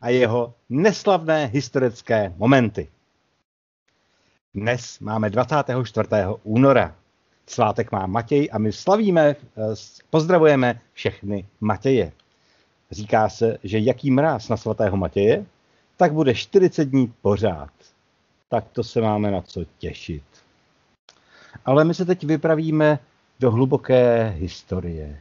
a 0.00 0.08
jeho 0.08 0.54
neslavné 0.68 1.46
historické 1.46 2.32
momenty. 2.36 2.88
Dnes 4.54 5.00
máme 5.00 5.30
24. 5.30 6.08
února. 6.42 6.94
Svátek 7.46 7.92
má 7.92 8.06
Matěj 8.06 8.48
a 8.52 8.58
my 8.58 8.72
slavíme, 8.72 9.28
eh, 9.30 9.36
pozdravujeme 10.10 10.80
všechny 10.92 11.46
Matěje. 11.60 12.12
Říká 12.90 13.28
se, 13.28 13.58
že 13.64 13.78
jaký 13.78 14.10
mráz 14.10 14.48
na 14.48 14.56
svatého 14.56 14.96
Matěje, 14.96 15.46
tak 15.96 16.12
bude 16.12 16.34
40 16.34 16.84
dní 16.84 17.12
pořád. 17.22 17.70
Tak 18.48 18.64
to 18.72 18.84
se 18.84 19.00
máme 19.00 19.30
na 19.30 19.42
co 19.42 19.64
těšit. 19.78 20.24
Ale 21.64 21.84
my 21.84 21.94
se 21.94 22.04
teď 22.04 22.24
vypravíme 22.24 22.98
do 23.40 23.50
hluboké 23.50 24.34
historie. 24.38 25.20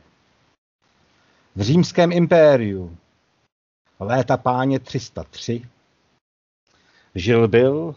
V 1.58 1.62
římském 1.62 2.12
impériu 2.12 2.98
léta 4.00 4.38
páně 4.38 4.80
303 4.80 5.70
žil 7.16 7.48
byl 7.48 7.96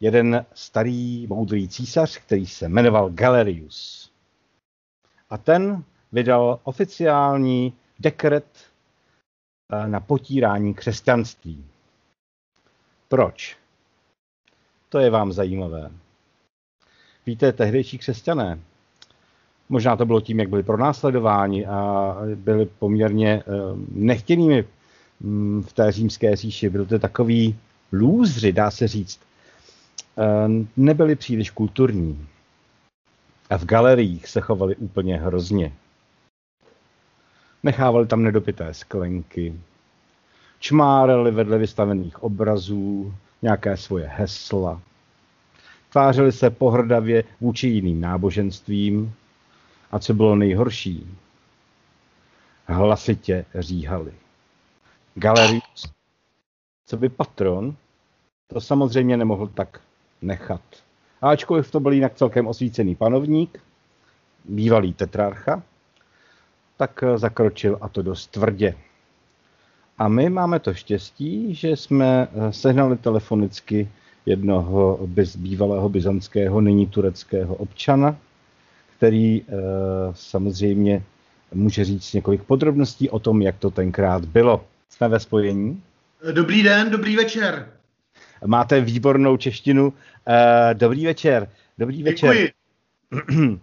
jeden 0.00 0.46
starý 0.54 1.26
moudrý 1.26 1.68
císař, 1.68 2.18
který 2.18 2.46
se 2.46 2.68
jmenoval 2.68 3.10
Galerius. 3.10 4.10
A 5.30 5.38
ten 5.38 5.84
vydal 6.12 6.60
oficiální 6.62 7.72
dekret 7.98 8.46
eh, 9.72 9.88
na 9.88 10.00
potírání 10.00 10.74
křesťanství. 10.74 11.66
Proč? 13.08 13.58
To 14.88 14.98
je 14.98 15.10
vám 15.10 15.32
zajímavé. 15.32 15.90
Víte, 17.26 17.52
tehdejší 17.52 17.98
křesťané, 17.98 18.60
možná 19.72 19.96
to 19.96 20.06
bylo 20.06 20.20
tím, 20.20 20.40
jak 20.40 20.48
byli 20.48 20.62
pronásledováni 20.62 21.66
a 21.66 22.16
byli 22.34 22.66
poměrně 22.66 23.28
eh, 23.28 23.42
nechtěnými 23.94 24.64
mm, 25.20 25.62
v 25.62 25.72
té 25.72 25.92
římské 25.92 26.36
říši. 26.36 26.68
Byli 26.68 26.86
to 26.86 26.98
takový 26.98 27.56
lůzři, 27.92 28.52
dá 28.52 28.70
se 28.70 28.88
říct. 28.88 29.20
Eh, 30.18 30.48
nebyli 30.76 31.16
příliš 31.16 31.50
kulturní. 31.50 32.26
A 33.50 33.58
v 33.58 33.64
galeriích 33.64 34.28
se 34.28 34.40
chovali 34.40 34.76
úplně 34.76 35.16
hrozně. 35.16 35.72
Nechávali 37.62 38.06
tam 38.06 38.22
nedopité 38.22 38.74
sklenky, 38.74 39.54
čmárali 40.58 41.30
vedle 41.30 41.58
vystavených 41.58 42.22
obrazů, 42.22 43.14
nějaké 43.42 43.76
svoje 43.76 44.10
hesla. 44.14 44.80
Tvářili 45.92 46.32
se 46.32 46.50
pohrdavě 46.50 47.24
vůči 47.40 47.68
jiným 47.68 48.00
náboženstvím 48.00 49.14
a 49.92 49.98
co 49.98 50.14
bylo 50.14 50.36
nejhorší, 50.36 51.16
hlasitě 52.66 53.44
říhali. 53.54 54.12
Galerius, 55.14 55.92
co 56.86 56.96
by 56.96 57.08
patron, 57.08 57.76
to 58.46 58.60
samozřejmě 58.60 59.16
nemohl 59.16 59.46
tak 59.46 59.80
nechat. 60.22 60.60
A 61.22 61.30
ačkoliv 61.30 61.70
to 61.70 61.80
byl 61.80 61.92
jinak 61.92 62.14
celkem 62.14 62.46
osvícený 62.46 62.94
panovník, 62.94 63.60
bývalý 64.44 64.92
tetrarcha, 64.94 65.62
tak 66.76 67.04
zakročil 67.16 67.78
a 67.80 67.88
to 67.88 68.02
dost 68.02 68.26
tvrdě. 68.26 68.74
A 69.98 70.08
my 70.08 70.30
máme 70.30 70.60
to 70.60 70.74
štěstí, 70.74 71.54
že 71.54 71.68
jsme 71.68 72.28
sehnali 72.50 72.96
telefonicky 72.96 73.88
jednoho 74.26 74.98
bez 75.06 75.36
bývalého 75.36 75.88
byzantského, 75.88 76.60
nyní 76.60 76.86
tureckého 76.86 77.54
občana, 77.54 78.16
který 79.02 79.42
eh, 79.42 79.54
samozřejmě 80.14 81.02
může 81.54 81.84
říct 81.84 82.12
několik 82.12 82.42
podrobností 82.42 83.10
o 83.10 83.18
tom, 83.18 83.42
jak 83.42 83.58
to 83.58 83.70
tenkrát 83.70 84.24
bylo. 84.24 84.64
Jsme 84.90 85.08
ve 85.08 85.20
spojení? 85.20 85.82
Dobrý 86.32 86.62
den, 86.62 86.90
dobrý 86.90 87.16
večer. 87.16 87.68
Máte 88.46 88.80
výbornou 88.80 89.36
češtinu. 89.36 89.92
Eh, 90.28 90.74
dobrý 90.74 91.06
večer. 91.06 91.48
Dobrý 91.78 92.02
večer. 92.02 92.36
Děkuji. 92.36 93.58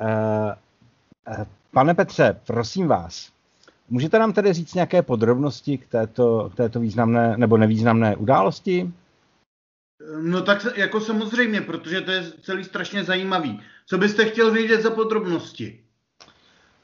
Eh, 0.00 1.46
pane 1.70 1.94
Petře, 1.94 2.40
prosím 2.46 2.88
vás, 2.88 3.32
můžete 3.88 4.18
nám 4.18 4.32
tedy 4.32 4.52
říct 4.52 4.74
nějaké 4.74 5.02
podrobnosti 5.02 5.78
k 5.78 5.86
této, 5.86 6.50
k 6.52 6.56
této 6.56 6.80
významné 6.80 7.36
nebo 7.36 7.56
nevýznamné 7.56 8.16
události? 8.16 8.92
No 10.22 10.42
tak 10.42 10.66
jako 10.76 11.00
samozřejmě, 11.00 11.60
protože 11.60 12.00
to 12.00 12.10
je 12.10 12.32
celý 12.42 12.64
strašně 12.64 13.04
zajímavý. 13.04 13.60
Co 13.86 13.98
byste 13.98 14.24
chtěl 14.24 14.50
vědět 14.50 14.82
za 14.82 14.90
podrobnosti? 14.90 15.78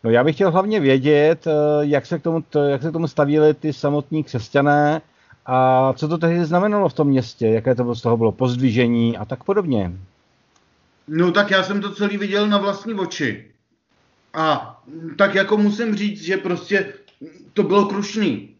No 0.04 0.10
já 0.10 0.24
bych 0.24 0.34
chtěl 0.34 0.50
hlavně 0.50 0.80
vědět, 0.80 1.46
eh, 1.46 1.50
jak 1.80 2.06
se 2.06 2.18
k 2.18 2.22
tomu, 2.22 2.44
jak 2.68 2.82
se 2.82 2.90
k 2.90 2.92
tomu 2.92 3.08
stavili 3.08 3.54
ty 3.54 3.72
samotní 3.72 4.24
křesťané 4.24 5.02
a 5.46 5.92
co 5.92 6.08
to 6.08 6.18
tehdy 6.18 6.44
znamenalo 6.44 6.88
v 6.88 6.94
tom 6.94 7.08
městě, 7.08 7.46
jaké 7.46 7.74
to 7.74 7.94
z 7.94 8.02
toho 8.02 8.16
bylo 8.16 8.32
pozdvižení 8.32 9.16
a 9.16 9.24
tak 9.24 9.44
podobně. 9.44 9.92
No 11.08 11.32
tak 11.32 11.50
já 11.50 11.62
jsem 11.62 11.80
to 11.80 11.94
celý 11.94 12.18
viděl 12.18 12.48
na 12.48 12.58
vlastní 12.58 12.94
oči. 12.94 13.44
A 14.34 14.80
tak 15.16 15.34
jako 15.34 15.56
musím 15.56 15.94
říct, 15.96 16.22
že 16.22 16.36
prostě 16.36 16.92
to 17.52 17.62
bylo 17.62 17.86
krušný. 17.86 18.54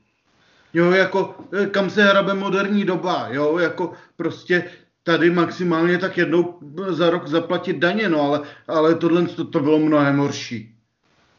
Jo, 0.74 0.90
jako 0.90 1.34
eh, 1.62 1.66
kam 1.66 1.90
se 1.90 2.04
hrabe 2.04 2.34
moderní 2.34 2.84
doba, 2.84 3.28
jo, 3.30 3.58
jako 3.58 3.92
prostě 4.16 4.64
tady 5.08 5.30
maximálně 5.30 5.98
tak 5.98 6.18
jednou 6.18 6.58
za 6.88 7.10
rok 7.10 7.26
zaplatit 7.26 7.76
daně, 7.76 8.08
no 8.08 8.20
ale, 8.20 8.40
ale 8.68 8.94
tohle 8.94 9.22
to, 9.22 9.44
to 9.44 9.60
bylo 9.60 9.78
mnohem 9.78 10.18
horší. 10.18 10.74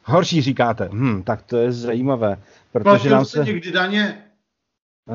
Horší 0.03 0.41
říkáte, 0.41 0.89
hm, 0.91 1.23
tak 1.23 1.41
to 1.41 1.57
je 1.57 1.71
zajímavé. 1.71 2.37
Protože 2.71 2.83
Platil 2.83 3.11
nám 3.11 3.25
se... 3.25 3.43
někdy 3.43 3.71
daně? 3.71 4.23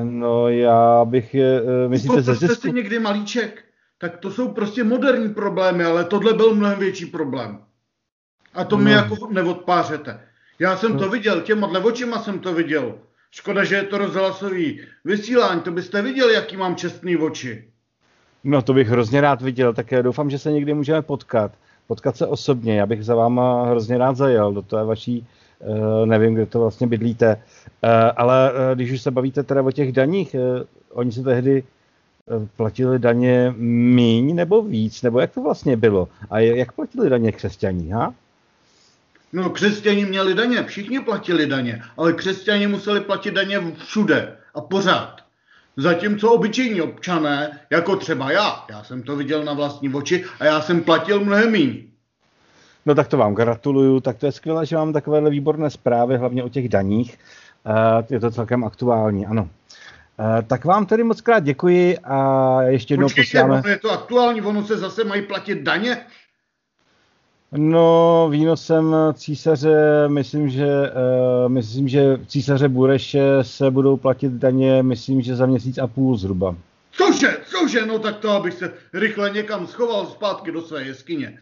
No 0.03 0.49
já 0.49 1.05
bych 1.05 1.35
je, 1.35 1.63
uh, 1.63 1.69
myslíte 1.91 2.23
ze 2.23 2.35
zisku? 2.35 2.55
jste 2.55 2.71
někdy 2.71 2.99
malíček? 2.99 3.65
Tak 3.99 4.17
to 4.17 4.31
jsou 4.31 4.49
prostě 4.49 4.85
moderní 4.85 5.35
problémy, 5.35 5.85
ale 5.85 6.05
tohle 6.05 6.33
byl 6.33 6.55
mnohem 6.55 6.79
větší 6.79 7.07
problém. 7.07 7.59
A 8.55 8.65
to 8.65 8.77
no. 8.77 8.83
mi 8.83 8.93
jako 8.93 9.29
neodpářete. 9.31 10.21
Já 10.59 10.77
jsem 10.77 10.93
no. 10.93 10.99
to 10.99 11.09
viděl, 11.09 11.41
těma 11.41 11.67
očima 11.67 12.19
jsem 12.19 12.39
to 12.39 12.55
viděl. 12.55 12.99
Škoda, 13.31 13.65
že 13.65 13.75
je 13.75 13.83
to 13.83 13.99
rozhlasový 13.99 14.81
vysílání, 15.05 15.61
to 15.61 15.71
byste 15.71 16.03
viděli, 16.03 16.35
jaký 16.35 16.57
mám 16.57 16.77
čestný 16.77 17.17
oči. 17.17 17.74
No 18.45 18.63
to 18.63 18.75
bych 18.75 18.89
hrozně 18.89 19.21
rád 19.21 19.43
viděl, 19.43 19.75
tak 19.75 19.87
doufám, 20.03 20.31
že 20.31 20.39
se 20.39 20.53
někdy 20.53 20.75
můžeme 20.75 21.03
potkat. 21.03 21.53
Potkat 21.87 22.17
se 22.17 22.27
osobně, 22.27 22.77
já 22.77 22.87
bych 22.87 23.05
za 23.05 23.15
váma 23.15 23.67
hrozně 23.67 23.99
rád 23.99 24.17
zajel 24.17 24.53
do 24.53 24.63
té 24.63 24.85
vaší, 24.85 25.27
uh, 25.59 26.07
nevím, 26.07 26.35
kde 26.35 26.47
to 26.47 26.61
vlastně 26.61 26.87
bydlíte, 26.87 27.37
uh, 27.37 27.91
ale 28.17 28.53
uh, 28.53 28.59
když 28.75 28.93
už 28.93 29.03
se 29.03 29.11
bavíte 29.11 29.43
teda 29.43 29.63
o 29.63 29.71
těch 29.71 29.93
daních, 29.93 30.37
oni 30.93 31.13
se 31.13 31.23
tehdy 31.23 31.63
platili 32.57 32.99
daně 32.99 33.55
míň 33.57 34.35
nebo 34.35 34.63
víc, 34.63 35.03
nebo 35.03 35.21
jak 35.21 35.35
to 35.35 35.43
vlastně 35.43 35.77
bylo? 35.77 36.09
A 36.31 36.39
jak 36.39 36.73
platili 36.73 37.11
daně 37.11 37.33
křesťaní, 37.33 37.91
ha? 37.91 38.15
No, 39.33 39.51
křesťani 39.51 40.05
měli 40.05 40.35
daně, 40.35 40.63
všichni 40.63 41.01
platili 41.01 41.47
daně, 41.47 41.83
ale 41.97 42.13
křesťani 42.13 42.67
museli 42.67 43.01
platit 43.01 43.35
daně 43.35 43.61
všude 43.77 44.37
a 44.55 44.61
pořád. 44.61 45.24
Zatímco 45.77 46.33
obyčejní 46.33 46.81
občané, 46.81 47.61
jako 47.71 47.97
třeba 47.97 48.31
já, 48.31 48.65
já 48.71 48.85
jsem 48.85 49.03
to 49.03 49.17
viděl 49.17 49.45
na 49.45 49.53
vlastní 49.53 49.95
oči 49.95 50.25
a 50.41 50.45
já 50.45 50.61
jsem 50.61 50.83
platil 50.83 51.25
mnohem 51.25 51.53
méně. 51.53 51.75
No 52.87 52.95
tak 52.95 53.09
to 53.09 53.17
vám 53.17 53.35
gratuluju, 53.35 54.01
tak 54.01 54.19
to 54.19 54.27
je 54.27 54.33
skvělé, 54.33 54.67
že 54.67 54.77
mám 54.77 54.93
takovéhle 54.93 55.31
výborné 55.31 55.71
zprávy, 55.71 56.17
hlavně 56.17 56.45
o 56.45 56.49
těch 56.49 56.69
daních. 56.69 57.19
Uh, 57.67 58.05
je 58.11 58.21
to 58.21 58.31
celkem 58.31 58.65
aktuální, 58.65 59.27
ano. 59.27 59.43
Uh, 59.43 60.43
tak 60.47 60.65
vám 60.65 60.87
tedy 60.87 61.05
moc 61.05 61.21
krát 61.21 61.45
děkuji 61.45 61.99
a 61.99 62.63
ještě 62.63 62.95
jednou 62.95 63.09
posíláme... 63.17 63.63
je 63.67 63.79
to 63.79 63.91
aktuální, 63.91 64.43
ono 64.43 64.65
se 64.65 64.77
zase 64.77 65.05
mají 65.05 65.23
platit 65.23 65.63
daně? 65.63 66.07
No, 67.53 68.29
výnosem 68.31 68.97
císaře, 69.15 70.09
myslím, 70.09 70.49
že, 70.49 70.67
uh, 70.67 71.53
myslím, 71.53 71.89
že 71.89 72.19
císaře 72.27 72.69
Bureše 72.69 73.39
se 73.43 73.71
budou 73.71 73.97
platit 73.97 74.33
daně, 74.33 74.83
myslím, 74.83 75.23
že 75.23 75.37
za 75.37 75.47
měsíc 75.47 75.79
a 75.79 75.87
půl 75.87 76.17
zhruba. 76.17 76.57
Cože, 76.93 77.37
cože, 77.47 77.87
no 77.87 77.99
tak 77.99 78.17
to, 78.17 78.31
abych 78.31 78.55
se 78.55 78.73
rychle 78.93 79.31
někam 79.31 79.67
schoval 79.67 80.07
zpátky 80.07 80.53
do 80.53 80.63
své 80.63 80.83
jeskyně. 80.83 81.39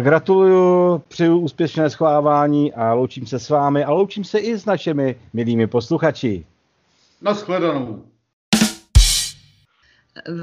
Gratuluju, 0.00 1.02
přeju 1.08 1.38
úspěšné 1.38 1.90
schovávání 1.90 2.72
a 2.72 2.92
loučím 2.92 3.26
se 3.26 3.38
s 3.38 3.48
vámi 3.48 3.84
a 3.84 3.90
loučím 3.90 4.24
se 4.24 4.38
i 4.38 4.58
s 4.58 4.66
našimi 4.66 5.16
milými 5.32 5.66
posluchači. 5.66 6.46
Naschledanou. 7.22 8.02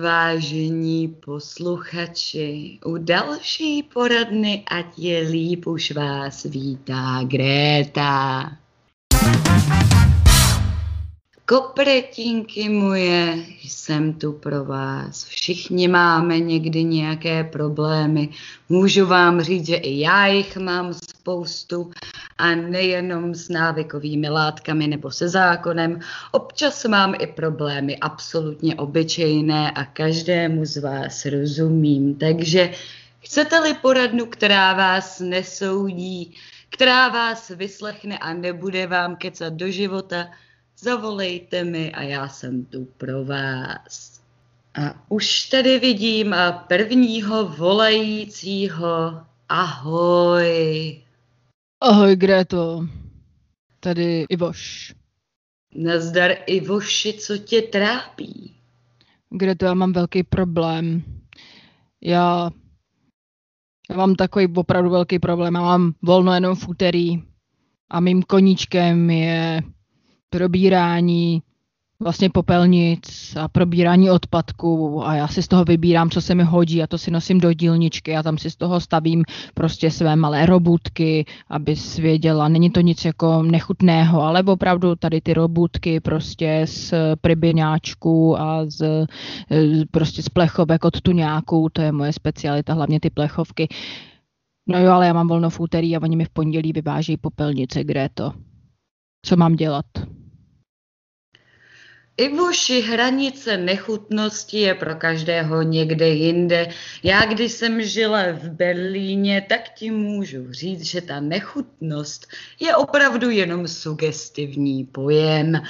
Vážení 0.02 1.08
posluchači, 1.08 2.80
u 2.86 2.98
další 2.98 3.84
poradny 3.84 4.64
ať 4.72 4.86
je 4.98 5.20
líp 5.20 5.68
už 5.68 5.92
vás 5.92 6.44
vítá 6.44 7.20
Gréta. 7.24 8.52
Kopretinky 11.46 12.70
moje, 12.70 13.46
jsem 13.64 14.14
tu 14.14 14.34
pro 14.34 14.66
vás. 14.66 15.26
Všichni 15.26 15.88
máme 15.88 16.40
někdy 16.40 16.84
nějaké 16.84 17.44
problémy. 17.44 18.30
Můžu 18.70 19.06
vám 19.06 19.42
říct, 19.42 19.66
že 19.66 19.76
i 19.76 20.00
já 20.00 20.28
jich 20.28 20.58
mám 20.58 20.94
spoustu 20.94 21.92
a 22.38 22.56
nejenom 22.56 23.36
s 23.36 23.50
návykovými 23.50 24.30
látkami 24.30 24.88
nebo 24.88 25.12
se 25.12 25.30
zákonem. 25.30 26.00
Občas 26.32 26.86
mám 26.86 27.16
i 27.20 27.28
problémy 27.28 27.98
absolutně 27.98 28.76
obyčejné 28.76 29.72
a 29.72 29.86
každému 29.86 30.66
z 30.66 30.78
vás 30.78 31.26
rozumím. 31.26 32.16
Takže 32.16 32.72
chcete-li 33.20 33.74
poradnu, 33.74 34.26
která 34.26 34.74
vás 34.74 35.20
nesoudí, 35.20 36.36
která 36.70 37.10
vás 37.10 37.50
vyslechne 37.50 38.18
a 38.18 38.34
nebude 38.34 38.88
vám 38.88 39.16
kecat 39.16 39.54
do 39.54 39.72
života, 39.72 40.28
zavolejte 40.80 41.64
mi 41.64 41.92
a 41.92 42.02
já 42.02 42.28
jsem 42.28 42.66
tu 42.66 42.86
pro 42.98 43.26
vás. 43.26 44.22
A 44.76 44.94
už 45.10 45.44
tady 45.44 45.80
vidím 45.80 46.36
prvního 46.68 47.46
volajícího. 47.46 49.22
Ahoj. 49.50 51.07
Ahoj, 51.82 52.16
Greto. 52.16 52.88
Tady 53.80 54.26
Ivoš. 54.30 54.94
Nazdar 55.76 56.32
Ivoši, 56.46 57.14
co 57.14 57.38
tě 57.38 57.62
trápí? 57.62 58.56
Greto, 59.30 59.66
já 59.66 59.74
mám 59.74 59.94
velký 59.94 60.24
problém. 60.24 61.04
Já, 62.02 62.50
já 63.90 63.98
mám 63.98 64.16
takový 64.16 64.48
opravdu 64.56 64.90
velký 64.90 65.20
problém. 65.20 65.56
Já 65.56 65.62
mám 65.62 65.94
volno 66.02 66.34
jenom 66.34 66.56
v 66.56 66.68
úterý 66.68 67.24
a 67.90 68.00
mým 68.00 68.24
koníčkem 68.24 69.10
je 69.10 69.62
probírání 70.30 71.44
vlastně 72.00 72.30
popelnic 72.30 73.36
a 73.40 73.48
probírání 73.48 74.12
odpadků 74.12 75.06
a 75.08 75.16
já 75.16 75.28
si 75.28 75.44
z 75.44 75.48
toho 75.48 75.66
vybírám, 75.66 76.10
co 76.10 76.22
se 76.22 76.36
mi 76.36 76.44
hodí 76.44 76.84
a 76.84 76.88
to 76.88 76.98
si 76.98 77.12
nosím 77.12 77.40
do 77.40 77.54
dílničky 77.54 78.18
a 78.18 78.24
tam 78.24 78.38
si 78.38 78.52
z 78.52 78.56
toho 78.56 78.80
stavím 78.80 79.24
prostě 79.54 79.92
své 79.92 80.16
malé 80.16 80.46
robůtky, 80.46 81.26
aby 81.50 81.76
věděla, 82.00 82.48
není 82.48 82.70
to 82.70 82.82
nic 82.82 83.06
jako 83.06 83.44
nechutného, 83.44 84.22
ale 84.22 84.44
opravdu 84.44 84.96
tady 84.96 85.22
ty 85.22 85.34
robůtky 85.34 86.00
prostě 86.00 86.62
z 86.66 86.94
pribiňáčků 87.22 88.40
a 88.40 88.66
z, 88.66 89.06
prostě 89.92 90.24
z 90.24 90.30
plechovek 90.30 90.86
od 90.86 91.02
tuňáků, 91.02 91.70
to 91.74 91.82
je 91.82 91.92
moje 91.92 92.14
specialita, 92.14 92.74
hlavně 92.74 93.00
ty 93.00 93.10
plechovky. 93.10 93.68
No 94.70 94.80
jo, 94.80 94.92
ale 94.92 95.08
já 95.08 95.14
mám 95.14 95.28
volno 95.28 95.50
v 95.50 95.60
úterý 95.60 95.96
a 95.96 96.02
oni 96.02 96.16
mi 96.16 96.26
v 96.26 96.30
pondělí 96.30 96.74
vyváží 96.74 97.18
popelnice, 97.18 97.84
kde 97.84 98.02
je 98.02 98.10
to? 98.14 98.34
Co 99.26 99.36
mám 99.36 99.56
dělat? 99.56 99.86
Ivoši 102.18 102.82
hranice 102.82 103.58
nechutnosti 103.58 104.60
je 104.60 104.76
pro 104.76 104.96
každého 104.96 105.62
někde 105.62 106.10
jinde. 106.10 106.70
Já, 107.04 107.26
když 107.26 107.52
jsem 107.52 107.82
žila 107.82 108.24
v 108.32 108.50
Berlíně, 108.50 109.46
tak 109.50 109.70
ti 109.74 109.92
můžu 109.92 110.54
říct, 110.54 110.82
že 110.82 111.02
ta 111.02 111.20
nechutnost 111.20 112.28
je 112.60 112.76
opravdu 112.76 113.30
jenom 113.30 113.68
sugestivní 113.68 114.86
pojem. 114.86 115.62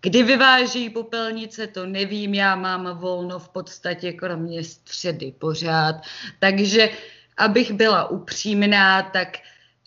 Kdy 0.00 0.22
vyváží 0.22 0.90
popelnice, 0.90 1.66
to 1.66 1.86
nevím, 1.86 2.34
já 2.34 2.56
mám 2.56 2.98
volno 2.98 3.38
v 3.38 3.48
podstatě 3.48 4.12
kromě 4.12 4.64
středy 4.64 5.32
pořád. 5.38 5.96
Takže 6.38 6.88
abych 7.36 7.72
byla 7.72 8.10
upřímná, 8.10 9.02
tak 9.02 9.38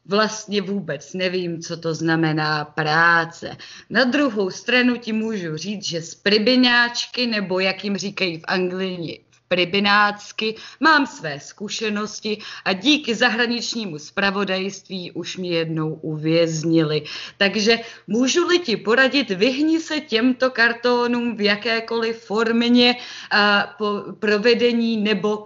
vlastně 0.07 0.61
vůbec 0.61 1.13
nevím, 1.13 1.61
co 1.61 1.77
to 1.77 1.95
znamená 1.95 2.65
práce. 2.65 3.57
Na 3.89 4.03
druhou 4.03 4.49
stranu 4.49 4.97
ti 4.97 5.13
můžu 5.13 5.57
říct, 5.57 5.83
že 5.83 6.01
z 6.01 6.15
pribináčky, 6.15 7.27
nebo 7.27 7.59
jak 7.59 7.83
jim 7.83 7.97
říkají 7.97 8.37
v 8.37 8.43
Anglii, 8.47 9.23
pribinácky, 9.47 10.55
mám 10.79 11.07
své 11.07 11.39
zkušenosti 11.39 12.37
a 12.65 12.73
díky 12.73 13.15
zahraničnímu 13.15 13.99
spravodajství 13.99 15.11
už 15.11 15.37
mě 15.37 15.49
jednou 15.49 15.93
uvěznili. 15.93 17.03
Takže 17.37 17.79
můžu-li 18.07 18.59
ti 18.59 18.77
poradit, 18.77 19.29
vyhni 19.29 19.79
se 19.79 19.99
těmto 19.99 20.51
kartónům 20.51 21.35
v 21.35 21.41
jakékoliv 21.41 22.23
formě 22.23 22.95
a 23.31 23.75
po 23.77 24.03
provedení 24.19 24.97
nebo, 24.97 25.45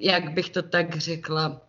jak 0.00 0.32
bych 0.32 0.50
to 0.50 0.62
tak 0.62 0.96
řekla, 0.96 1.60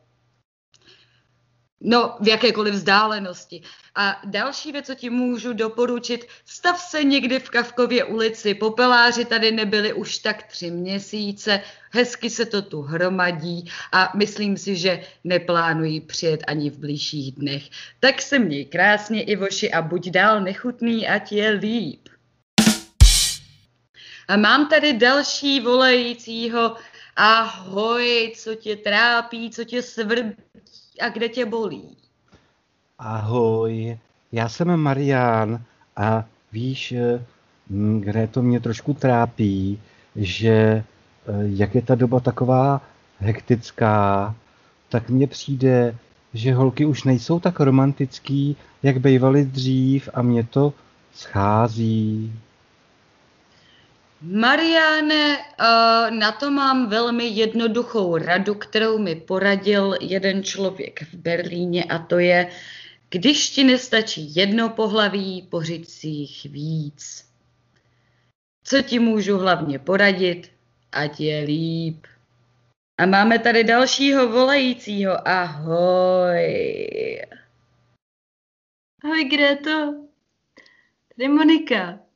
No, 1.82 2.16
v 2.20 2.28
jakékoliv 2.28 2.74
vzdálenosti. 2.74 3.62
A 3.96 4.22
další 4.26 4.72
věc, 4.72 4.86
co 4.86 4.96
ti 4.96 5.10
můžu 5.10 5.54
doporučit, 5.54 6.26
stav 6.46 6.82
se 6.82 7.04
někdy 7.04 7.40
v 7.40 7.50
Kavkově 7.50 8.04
ulici. 8.04 8.54
Popeláři 8.54 9.26
tady 9.26 9.52
nebyli 9.52 9.94
už 9.94 10.18
tak 10.18 10.44
tři 10.44 10.72
měsíce, 10.72 11.62
hezky 11.92 12.30
se 12.30 12.46
to 12.46 12.62
tu 12.62 12.82
hromadí 12.82 13.70
a 13.92 14.12
myslím 14.16 14.58
si, 14.58 14.76
že 14.76 15.04
neplánují 15.24 16.02
přijet 16.02 16.44
ani 16.48 16.70
v 16.70 16.78
blížších 16.78 17.32
dnech. 17.32 17.64
Tak 18.00 18.22
se 18.22 18.40
měj 18.40 18.66
krásně, 18.66 19.24
Ivoši, 19.24 19.72
a 19.72 19.82
buď 19.82 20.10
dál 20.10 20.42
nechutný, 20.42 21.08
ať 21.08 21.32
je 21.32 21.50
líp. 21.50 22.10
A 24.28 24.38
mám 24.38 24.70
tady 24.70 24.94
další 24.94 25.60
volajícího. 25.60 26.76
Ahoj, 27.16 28.34
co 28.38 28.56
tě 28.56 28.76
trápí, 28.76 29.50
co 29.50 29.64
tě 29.64 29.82
svrbí, 29.82 30.36
a 31.02 31.10
kde 31.10 31.30
tě 31.30 31.46
bolí? 31.46 31.98
Ahoj, 33.00 33.98
já 34.32 34.50
jsem 34.50 34.78
Marian 34.78 35.64
a 35.96 36.26
víš, 36.52 36.92
eh, 36.92 37.26
kde 38.00 38.28
to 38.28 38.42
mě 38.42 38.60
trošku 38.60 38.94
trápí, 38.94 39.80
že 40.16 40.50
eh, 40.50 40.84
jak 41.44 41.76
je 41.76 41.82
ta 41.82 41.96
doba 41.96 42.20
taková 42.20 42.82
hektická, 43.20 44.36
tak 44.90 45.10
mně 45.10 45.28
přijde, 45.28 45.98
že 46.34 46.54
holky 46.54 46.86
už 46.86 47.04
nejsou 47.04 47.40
tak 47.40 47.60
romantický, 47.60 48.56
jak 48.84 48.98
bývaly 48.98 49.46
dřív 49.46 50.10
a 50.14 50.22
mě 50.22 50.44
to 50.44 50.74
schází. 51.14 52.34
Mariane, 54.22 55.38
eh, 55.38 56.12
na 56.12 56.32
to 56.32 56.52
mám 56.52 56.90
velmi 56.90 57.28
jednoduchou 57.28 58.18
radu, 58.18 58.56
kterou 58.56 58.98
mi 58.98 59.16
poradil 59.16 59.96
jeden 60.02 60.44
člověk 60.44 61.02
v 61.02 61.14
Berlíně 61.14 61.84
a 61.84 62.00
to 62.00 62.20
je, 62.20 62.50
když 63.10 63.50
ti 63.50 63.64
nestačí 63.64 64.36
jedno 64.36 64.70
pohlaví, 64.70 65.42
pořiď 65.42 65.88
si 65.88 66.08
jich 66.08 66.46
víc. 66.46 67.28
Co 68.64 68.82
ti 68.82 69.00
můžu 69.00 69.38
hlavně 69.38 69.80
poradit? 69.80 70.52
Ať 70.92 71.20
je 71.20 71.44
líp. 71.44 72.08
A 72.98 73.06
máme 73.06 73.40
tady 73.40 73.64
dalšího 73.64 74.28
volajícího. 74.28 75.28
Ahoj. 75.28 76.42
Ahoj, 79.04 79.24
Greto. 79.26 79.94
Tady 81.16 81.28
Monika. 81.28 82.07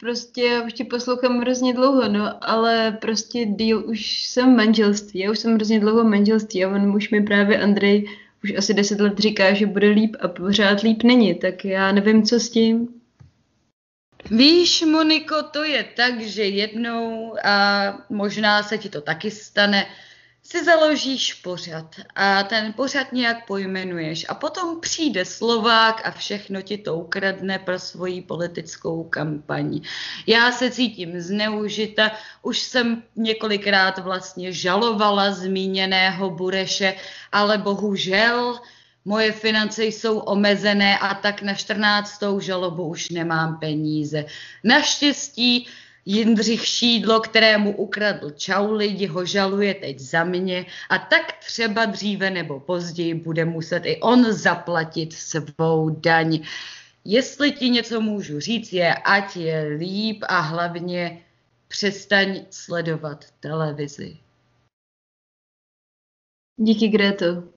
Prostě 0.00 0.42
já 0.42 0.62
už 0.62 0.72
poslouchám 0.90 1.40
hrozně 1.40 1.74
dlouho, 1.74 2.08
no, 2.08 2.48
ale 2.50 2.98
prostě 3.00 3.44
díl 3.44 3.84
už 3.86 4.24
jsem 4.24 4.54
v 4.54 4.56
manželství, 4.56 5.20
já 5.20 5.30
už 5.30 5.38
jsem 5.38 5.54
hrozně 5.54 5.80
dlouho 5.80 6.04
v 6.04 6.06
manželství 6.06 6.64
a 6.64 6.68
on 6.68 6.96
už 6.96 7.10
mi 7.10 7.22
právě 7.22 7.62
Andrej 7.62 8.08
už 8.44 8.54
asi 8.58 8.74
deset 8.74 9.00
let 9.00 9.18
říká, 9.18 9.54
že 9.54 9.66
bude 9.66 9.88
líp 9.88 10.16
a 10.20 10.28
pořád 10.28 10.80
líp 10.80 11.02
není, 11.02 11.34
tak 11.34 11.64
já 11.64 11.92
nevím, 11.92 12.22
co 12.22 12.40
s 12.40 12.50
tím. 12.50 12.88
Víš, 14.30 14.82
Moniko, 14.82 15.42
to 15.42 15.64
je 15.64 15.84
tak, 15.96 16.20
že 16.20 16.44
jednou, 16.44 17.34
a 17.44 17.82
možná 18.08 18.62
se 18.62 18.78
ti 18.78 18.88
to 18.88 19.00
taky 19.00 19.30
stane, 19.30 19.86
si 20.48 20.64
založíš 20.64 21.34
pořad 21.34 21.94
a 22.14 22.42
ten 22.42 22.72
pořad 22.72 23.12
nějak 23.12 23.46
pojmenuješ 23.46 24.26
a 24.28 24.34
potom 24.34 24.80
přijde 24.80 25.24
Slovák 25.24 26.02
a 26.04 26.10
všechno 26.10 26.62
ti 26.62 26.78
to 26.78 26.96
ukradne 26.96 27.58
pro 27.58 27.78
svoji 27.78 28.22
politickou 28.22 29.04
kampaň. 29.04 29.80
Já 30.26 30.52
se 30.52 30.70
cítím 30.70 31.20
zneužita, 31.20 32.10
už 32.42 32.58
jsem 32.58 33.02
několikrát 33.16 33.98
vlastně 33.98 34.52
žalovala 34.52 35.32
zmíněného 35.32 36.30
Bureše, 36.30 36.94
ale 37.32 37.58
bohužel 37.58 38.60
moje 39.04 39.32
finance 39.32 39.84
jsou 39.84 40.18
omezené 40.18 40.98
a 40.98 41.14
tak 41.14 41.42
na 41.42 41.54
14. 41.54 42.22
žalobu 42.38 42.88
už 42.88 43.10
nemám 43.10 43.58
peníze. 43.58 44.24
Naštěstí 44.64 45.68
Jindřich 46.06 46.66
Šídlo, 46.66 47.20
kterému 47.20 47.76
ukradl 47.76 48.30
čau 48.30 48.72
lidi, 48.72 49.06
ho 49.06 49.24
žaluje 49.24 49.74
teď 49.74 49.98
za 49.98 50.24
mě 50.24 50.66
a 50.90 50.98
tak 50.98 51.32
třeba 51.32 51.84
dříve 51.84 52.30
nebo 52.30 52.60
později 52.60 53.14
bude 53.14 53.44
muset 53.44 53.82
i 53.86 54.00
on 54.00 54.32
zaplatit 54.32 55.12
svou 55.12 55.90
daň. 55.90 56.46
Jestli 57.04 57.52
ti 57.52 57.70
něco 57.70 58.00
můžu 58.00 58.40
říct, 58.40 58.72
je, 58.72 58.94
ať 58.94 59.36
je 59.36 59.62
líp 59.78 60.24
a 60.28 60.40
hlavně 60.40 61.24
přestaň 61.68 62.46
sledovat 62.50 63.24
televizi. 63.40 64.16
Díky, 66.56 66.88
Greto. 66.88 67.55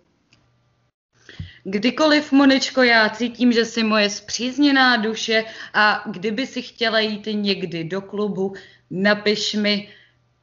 Kdykoliv, 1.70 2.32
Monečko, 2.32 2.84
já 2.84 3.10
cítím, 3.10 3.52
že 3.52 3.66
jsi 3.66 3.84
moje 3.84 4.10
zpřízněná 4.10 4.98
duše 4.98 5.44
a 5.74 6.04
kdyby 6.06 6.48
si 6.48 6.62
chtěla 6.62 7.00
jít 7.00 7.28
někdy 7.32 7.84
do 7.84 8.02
klubu, 8.02 8.54
napiš 8.92 9.54
mi, 9.54 9.90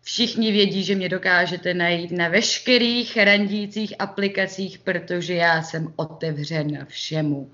Všichni 0.09 0.53
vědí, 0.53 0.85
že 0.85 0.95
mě 0.95 1.09
dokážete 1.09 1.75
najít 1.75 2.11
na 2.11 2.29
veškerých 2.29 3.17
randících 3.17 3.95
aplikacích, 3.99 4.79
protože 4.79 5.35
já 5.35 5.63
jsem 5.63 5.93
otevřen 5.97 6.87
všemu. 6.89 7.51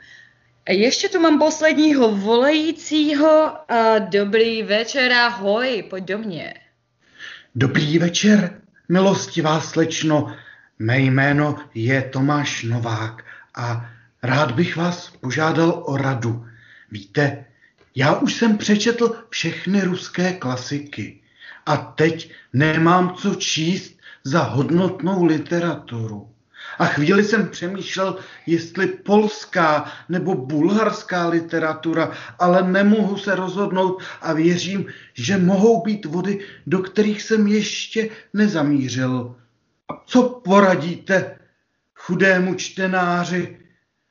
A 0.66 0.72
ještě 0.72 1.08
tu 1.08 1.20
mám 1.20 1.38
posledního 1.38 2.16
volajícího. 2.16 3.52
A 3.72 3.98
dobrý 3.98 4.62
večer, 4.62 5.12
ahoj, 5.12 5.84
pojď 5.90 6.04
do 6.04 6.18
mě. 6.18 6.54
Dobrý 7.54 7.98
večer, 7.98 8.60
milostivá 8.88 9.60
slečno. 9.60 10.36
Mé 10.78 11.00
jméno 11.00 11.56
je 11.74 12.02
Tomáš 12.02 12.62
Novák 12.62 13.32
a 13.57 13.90
rád 14.22 14.53
bych 14.53 14.76
vás 14.76 15.11
požádal 15.20 15.82
o 15.86 15.96
radu. 15.96 16.46
Víte, 16.90 17.44
já 17.94 18.14
už 18.14 18.34
jsem 18.34 18.59
přečetl 18.59 19.16
všechny 19.28 19.80
ruské 19.84 20.32
klasiky 20.32 21.20
a 21.66 21.76
teď 21.76 22.32
nemám 22.53 23.14
co 23.14 23.34
číst 23.34 23.98
za 24.24 24.42
hodnotnou 24.42 25.24
literaturu. 25.24 26.28
A 26.78 26.86
chvíli 26.86 27.24
jsem 27.24 27.48
přemýšlel, 27.48 28.18
jestli 28.46 28.86
polská 28.86 29.92
nebo 30.09 30.34
bulharská 30.34 31.28
literatura, 31.28 32.11
ale 32.38 32.62
nemohu 32.62 33.16
se 33.16 33.34
rozhodnout 33.34 34.03
a 34.20 34.32
věřím, 34.32 34.86
že 35.14 35.38
mohou 35.38 35.82
být 35.82 36.05
vody, 36.05 36.40
do 36.66 36.78
kterých 36.78 37.22
jsem 37.22 37.46
ještě 37.46 38.11
nezamířil. 38.32 39.36
Co 40.07 40.22
poradíte 40.44 41.38
chudému 42.07 42.55
čtenáři 42.55 43.59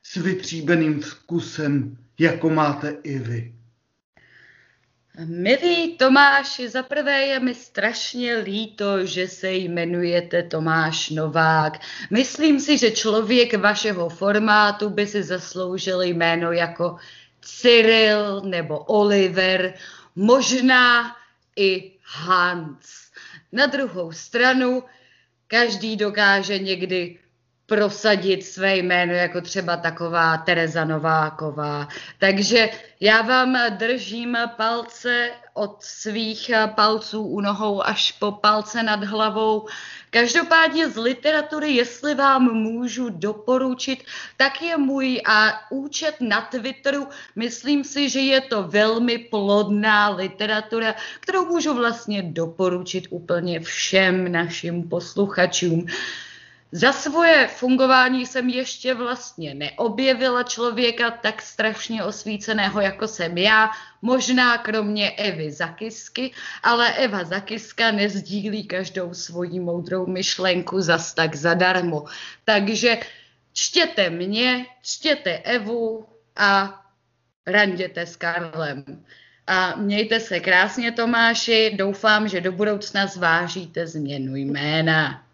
s 0.03 0.15
vytříbeným 0.15 1.01
vkusem, 1.01 1.97
jako 2.19 2.49
máte 2.49 2.97
i 3.03 3.19
vy? 3.19 3.53
Milý 5.25 5.97
Tomáši, 5.97 6.69
zaprvé 6.69 7.21
je 7.21 7.39
mi 7.39 7.55
strašně 7.55 8.37
líto, 8.37 9.05
že 9.05 9.27
se 9.27 9.51
jmenujete 9.51 10.43
Tomáš 10.43 11.09
Novák. 11.09 11.79
Myslím 12.11 12.59
si, 12.59 12.77
že 12.77 12.91
člověk 12.91 13.53
vašeho 13.53 14.09
formátu 14.09 14.89
by 14.89 15.07
si 15.07 15.23
zasloužil 15.23 16.01
jméno 16.01 16.51
jako 16.51 16.95
Cyril 17.41 18.41
nebo 18.41 18.79
Oliver, 18.79 19.73
možná 20.15 21.15
i 21.55 21.91
Hans. 22.03 23.11
Na 23.51 23.65
druhou 23.65 24.11
stranu, 24.11 24.83
každý 25.47 25.95
dokáže 25.95 26.59
někdy 26.59 27.19
prosadit 27.71 28.43
své 28.43 28.77
jméno, 28.77 29.13
jako 29.13 29.41
třeba 29.41 29.77
taková 29.77 30.37
Tereza 30.37 30.85
Nováková. 30.85 31.87
Takže 32.19 32.69
já 32.99 33.21
vám 33.21 33.57
držím 33.69 34.37
palce 34.57 35.29
od 35.53 35.77
svých 35.79 36.51
palců 36.75 37.23
u 37.23 37.41
nohou 37.41 37.85
až 37.85 38.11
po 38.11 38.31
palce 38.31 38.83
nad 38.83 39.03
hlavou. 39.03 39.67
Každopádně 40.09 40.89
z 40.89 40.97
literatury, 40.97 41.71
jestli 41.71 42.15
vám 42.15 42.53
můžu 42.53 43.09
doporučit, 43.09 44.03
tak 44.37 44.61
je 44.61 44.77
můj 44.77 45.21
a 45.25 45.71
účet 45.71 46.15
na 46.19 46.41
Twitteru. 46.41 47.07
Myslím 47.35 47.83
si, 47.83 48.09
že 48.09 48.19
je 48.19 48.41
to 48.41 48.63
velmi 48.63 49.17
plodná 49.17 50.09
literatura, 50.09 50.95
kterou 51.19 51.45
můžu 51.45 51.73
vlastně 51.73 52.23
doporučit 52.23 53.07
úplně 53.09 53.59
všem 53.59 54.31
našim 54.31 54.89
posluchačům. 54.89 55.85
Za 56.71 56.93
svoje 56.93 57.47
fungování 57.47 58.25
jsem 58.25 58.49
ještě 58.49 58.93
vlastně 58.93 59.53
neobjevila 59.53 60.43
člověka 60.43 61.11
tak 61.11 61.41
strašně 61.41 62.03
osvíceného, 62.03 62.81
jako 62.81 63.07
jsem 63.07 63.37
já, 63.37 63.69
možná 64.01 64.57
kromě 64.57 65.11
Evy 65.11 65.51
Zakisky, 65.51 66.31
ale 66.63 66.93
Eva 66.93 67.23
Zakiska 67.23 67.91
nezdílí 67.91 68.67
každou 68.67 69.13
svoji 69.13 69.59
moudrou 69.59 70.05
myšlenku 70.05 70.81
zas 70.81 71.13
tak 71.13 71.35
zadarmo. 71.35 72.05
Takže 72.45 72.97
čtěte 73.53 74.09
mě, 74.09 74.65
čtěte 74.81 75.37
Evu 75.37 76.05
a 76.35 76.81
randěte 77.47 78.05
s 78.05 78.15
Karlem. 78.15 79.05
A 79.47 79.75
mějte 79.75 80.19
se 80.19 80.39
krásně, 80.39 80.91
Tomáši. 80.91 81.73
Doufám, 81.75 82.27
že 82.27 82.41
do 82.41 82.51
budoucna 82.51 83.07
zvážíte 83.07 83.87
změnu 83.87 84.35
jména. 84.35 85.30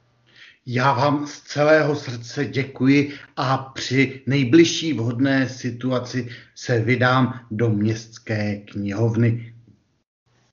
Já 0.70 0.94
vám 0.94 1.28
z 1.28 1.40
celého 1.42 1.96
srdce 1.96 2.46
děkuji 2.46 3.14
a 3.36 3.58
při 3.58 4.22
nejbližší 4.26 4.94
vhodné 4.94 5.50
situaci 5.50 6.30
se 6.56 6.80
vydám 6.80 7.40
do 7.52 7.70
městské 7.70 8.56
knihovny. 8.56 9.54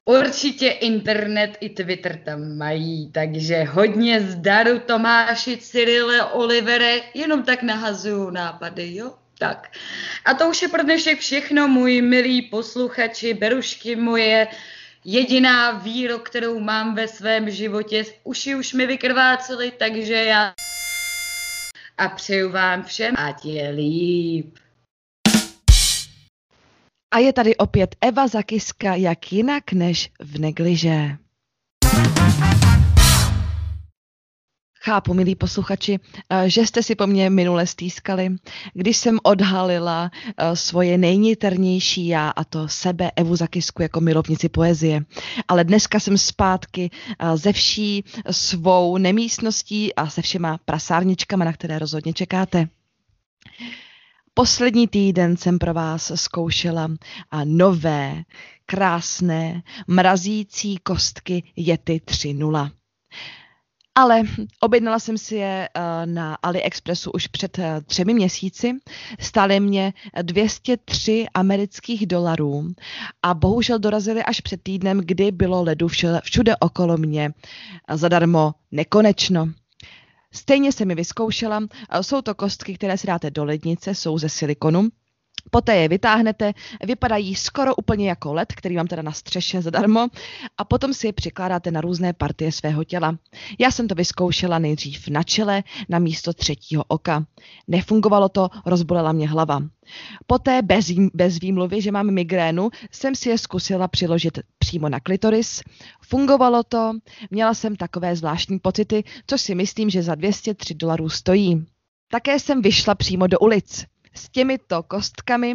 Určitě 0.04 0.68
internet 0.68 1.56
i 1.60 1.68
Twitter 1.68 2.16
tam 2.24 2.56
mají, 2.56 3.12
takže 3.12 3.64
hodně 3.64 4.20
zdaru 4.20 4.78
Tomáši, 4.78 5.56
Cyrile, 5.56 6.24
Olivere, 6.24 7.00
jenom 7.14 7.42
tak 7.42 7.62
nahazuju 7.62 8.30
nápady, 8.30 8.94
jo? 8.94 9.14
Tak. 9.38 9.72
A 10.24 10.34
to 10.34 10.48
už 10.48 10.62
je 10.62 10.68
pro 10.68 10.82
dnešek 10.82 11.18
všechno, 11.18 11.68
můj 11.68 12.02
milí 12.02 12.42
posluchači, 12.42 13.34
berušky 13.34 13.96
moje. 13.96 14.46
Jediná 15.04 15.70
výrok, 15.70 16.28
kterou 16.28 16.60
mám 16.60 16.94
ve 16.94 17.08
svém 17.08 17.50
životě, 17.50 18.04
uši 18.24 18.54
už 18.54 18.72
mi 18.72 18.86
vykrvácely, 18.86 19.70
takže 19.70 20.14
já 20.14 20.54
a 21.98 22.08
přeju 22.08 22.50
vám 22.50 22.82
všem, 22.82 23.14
ať 23.18 23.44
je 23.44 23.70
líp. 23.70 24.58
A 27.14 27.18
je 27.18 27.32
tady 27.32 27.56
opět 27.56 27.96
Eva 28.00 28.28
Zakiska, 28.28 28.94
jak 28.94 29.32
jinak 29.32 29.72
než 29.72 30.10
v 30.20 30.38
negliže. 30.38 31.16
Chápu, 34.84 35.14
milí 35.14 35.34
posluchači, 35.34 36.00
eh, 36.30 36.50
že 36.50 36.66
jste 36.66 36.82
si 36.82 36.94
po 36.94 37.06
mně 37.06 37.30
minule 37.30 37.66
stýskali, 37.66 38.36
když 38.74 38.96
jsem 38.96 39.18
odhalila 39.22 40.10
eh, 40.36 40.56
svoje 40.56 40.98
nejniternější 40.98 42.06
já, 42.06 42.28
a 42.28 42.44
to 42.44 42.68
sebe, 42.68 43.10
Evu 43.16 43.36
Zakisku, 43.36 43.82
jako 43.82 44.00
milovnici 44.00 44.48
poezie. 44.48 45.04
Ale 45.48 45.64
dneska 45.64 46.00
jsem 46.00 46.18
zpátky 46.18 46.90
eh, 47.18 47.36
ze 47.36 47.52
vší 47.52 48.04
svou 48.30 48.98
nemístností 48.98 49.94
a 49.94 50.10
se 50.10 50.22
všema 50.22 50.58
prasárničkama, 50.64 51.44
na 51.44 51.52
které 51.52 51.78
rozhodně 51.78 52.12
čekáte. 52.12 52.68
Poslední 54.34 54.88
týden 54.88 55.36
jsem 55.36 55.58
pro 55.58 55.74
vás 55.74 56.12
zkoušela 56.14 56.90
a 57.30 57.44
nové, 57.44 58.22
krásné, 58.66 59.62
mrazící 59.86 60.76
kostky 60.76 61.42
Yeti 61.56 62.00
3.0. 62.06 62.70
Ale 63.94 64.22
objednala 64.60 64.98
jsem 64.98 65.18
si 65.18 65.34
je 65.34 65.68
eh, 65.74 66.06
na 66.06 66.34
AliExpressu 66.42 67.10
už 67.10 67.26
před 67.26 67.58
eh, 67.58 67.80
třemi 67.86 68.14
měsíci. 68.14 68.72
Stály 69.20 69.60
mě 69.60 69.92
203 70.22 71.26
amerických 71.34 72.06
dolarů 72.06 72.72
a 73.22 73.34
bohužel 73.34 73.78
dorazily 73.78 74.22
až 74.22 74.40
před 74.40 74.62
týdnem, 74.62 75.00
kdy 75.04 75.32
bylo 75.32 75.62
ledu 75.62 75.88
všude 76.22 76.56
okolo 76.60 76.96
mě 76.96 77.32
zadarmo 77.92 78.54
nekonečno. 78.72 79.48
Stejně 80.32 80.72
se 80.72 80.84
mi 80.84 80.94
vyzkoušela. 80.94 81.60
Jsou 82.00 82.22
to 82.22 82.34
kostky, 82.34 82.74
které 82.74 82.98
si 82.98 83.06
dáte 83.06 83.30
do 83.30 83.44
lednice, 83.44 83.94
jsou 83.94 84.18
ze 84.18 84.28
silikonu 84.28 84.88
Poté 85.50 85.76
je 85.76 85.88
vytáhnete, 85.88 86.52
vypadají 86.84 87.34
skoro 87.34 87.74
úplně 87.74 88.08
jako 88.08 88.34
led, 88.34 88.52
který 88.52 88.76
mám 88.76 88.86
teda 88.86 89.02
na 89.02 89.12
střeše 89.12 89.62
zadarmo, 89.62 90.08
a 90.58 90.64
potom 90.64 90.94
si 90.94 91.06
je 91.06 91.12
přikládáte 91.12 91.70
na 91.70 91.80
různé 91.80 92.12
partie 92.12 92.52
svého 92.52 92.84
těla. 92.84 93.18
Já 93.58 93.70
jsem 93.70 93.88
to 93.88 93.94
vyzkoušela 93.94 94.58
nejdřív 94.58 95.08
na 95.08 95.22
čele, 95.22 95.62
na 95.88 95.98
místo 95.98 96.32
třetího 96.32 96.84
oka. 96.88 97.26
Nefungovalo 97.68 98.28
to, 98.28 98.48
rozbolela 98.66 99.12
mě 99.12 99.28
hlava. 99.28 99.62
Poté 100.26 100.62
bez, 100.62 100.90
bez 101.14 101.38
výmluvy, 101.38 101.82
že 101.82 101.92
mám 101.92 102.10
migrénu, 102.10 102.70
jsem 102.90 103.14
si 103.14 103.28
je 103.28 103.38
zkusila 103.38 103.88
přiložit 103.88 104.38
přímo 104.58 104.88
na 104.88 105.00
klitoris. 105.00 105.62
Fungovalo 106.02 106.62
to, 106.62 106.92
měla 107.30 107.54
jsem 107.54 107.76
takové 107.76 108.16
zvláštní 108.16 108.58
pocity, 108.58 109.04
což 109.26 109.40
si 109.40 109.54
myslím, 109.54 109.90
že 109.90 110.02
za 110.02 110.14
203 110.14 110.74
dolarů 110.74 111.08
stojí. 111.08 111.66
Také 112.10 112.38
jsem 112.38 112.62
vyšla 112.62 112.94
přímo 112.94 113.26
do 113.26 113.38
ulic 113.38 113.84
s 114.14 114.28
těmito 114.28 114.82
kostkami, 114.82 115.54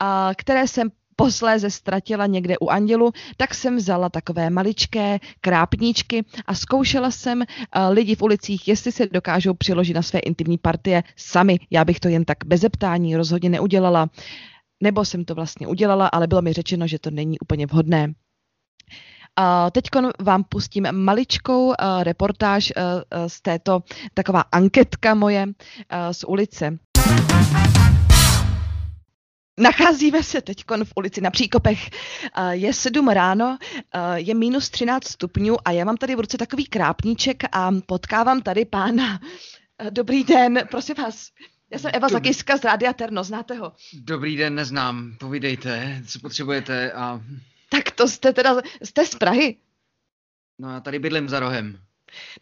a 0.00 0.30
které 0.36 0.68
jsem 0.68 0.88
posléze 1.16 1.70
ztratila 1.70 2.26
někde 2.26 2.58
u 2.58 2.68
andělu, 2.68 3.12
tak 3.36 3.54
jsem 3.54 3.76
vzala 3.76 4.08
takové 4.08 4.50
maličké 4.50 5.18
krápníčky 5.40 6.24
a 6.46 6.54
zkoušela 6.54 7.10
jsem 7.10 7.42
lidi 7.90 8.14
v 8.14 8.22
ulicích, 8.22 8.68
jestli 8.68 8.92
se 8.92 9.06
dokážou 9.06 9.54
přiložit 9.54 9.94
na 9.94 10.02
své 10.02 10.18
intimní 10.18 10.58
partie 10.58 11.02
sami. 11.16 11.58
Já 11.70 11.84
bych 11.84 12.00
to 12.00 12.08
jen 12.08 12.24
tak 12.24 12.38
bez 12.46 12.60
zeptání 12.60 13.16
rozhodně 13.16 13.50
neudělala. 13.50 14.10
Nebo 14.82 15.04
jsem 15.04 15.24
to 15.24 15.34
vlastně 15.34 15.66
udělala, 15.66 16.06
ale 16.06 16.26
bylo 16.26 16.42
mi 16.42 16.52
řečeno, 16.52 16.86
že 16.86 16.98
to 16.98 17.10
není 17.10 17.38
úplně 17.38 17.66
vhodné. 17.66 18.14
Teď 19.72 19.84
vám 20.20 20.44
pustím 20.44 20.86
maličkou 20.92 21.74
reportáž 22.02 22.72
z 23.26 23.42
této 23.42 23.82
taková 24.14 24.40
anketka 24.40 25.14
moje 25.14 25.46
z 26.12 26.24
ulice. 26.24 26.78
Nacházíme 29.58 30.22
se 30.22 30.40
teď 30.42 30.64
v 30.84 30.92
ulici 30.96 31.20
na 31.20 31.30
Příkopech. 31.30 31.90
Eh, 32.36 32.56
Je 32.56 32.72
7 32.72 33.08
ráno, 33.08 33.58
eh, 33.94 34.20
je 34.20 34.34
minus 34.34 34.70
13 34.70 35.08
stupňů 35.08 35.56
a 35.64 35.70
já 35.70 35.84
mám 35.84 35.96
tady 35.96 36.14
v 36.16 36.20
ruce 36.20 36.38
takový 36.38 36.66
krápníček 36.66 37.42
a 37.52 37.70
potkávám 37.86 38.42
tady 38.42 38.64
pána. 38.64 39.20
Eh, 39.78 39.90
Dobrý 39.90 40.24
den, 40.24 40.60
prosím 40.70 40.94
vás. 40.94 41.30
Já 41.70 41.78
jsem 41.78 41.90
Eva 41.94 42.08
Dobrý. 42.08 42.12
Zakiska 42.12 42.56
z 42.56 42.64
Rádia 42.64 42.92
Terno, 42.92 43.24
znáte 43.24 43.54
ho? 43.54 43.72
Dobrý 43.92 44.36
den, 44.36 44.54
neznám. 44.54 45.16
Povídejte, 45.20 46.02
co 46.06 46.18
potřebujete 46.18 46.92
a... 46.92 47.20
Tak 47.68 47.90
to 47.90 48.08
jste 48.08 48.32
teda, 48.32 48.56
jste 48.82 49.06
z 49.06 49.14
Prahy? 49.14 49.56
No 50.58 50.70
já 50.70 50.80
tady 50.80 50.98
bydlím 50.98 51.28
za 51.28 51.40
rohem. 51.40 51.78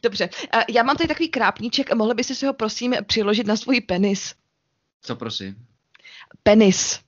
Dobře, 0.03 0.29
já 0.69 0.83
mám 0.83 0.97
tady 0.97 1.09
takový 1.09 1.29
krápníček, 1.29 1.95
mohli 1.95 2.15
byste 2.15 2.35
si 2.35 2.47
ho 2.47 2.53
prosím 2.55 2.95
přiložit 3.07 3.47
na 3.47 3.57
svůj 3.57 3.81
penis? 3.81 4.35
Co 5.03 5.17
prosím? 5.17 5.57
Penis. 6.43 7.06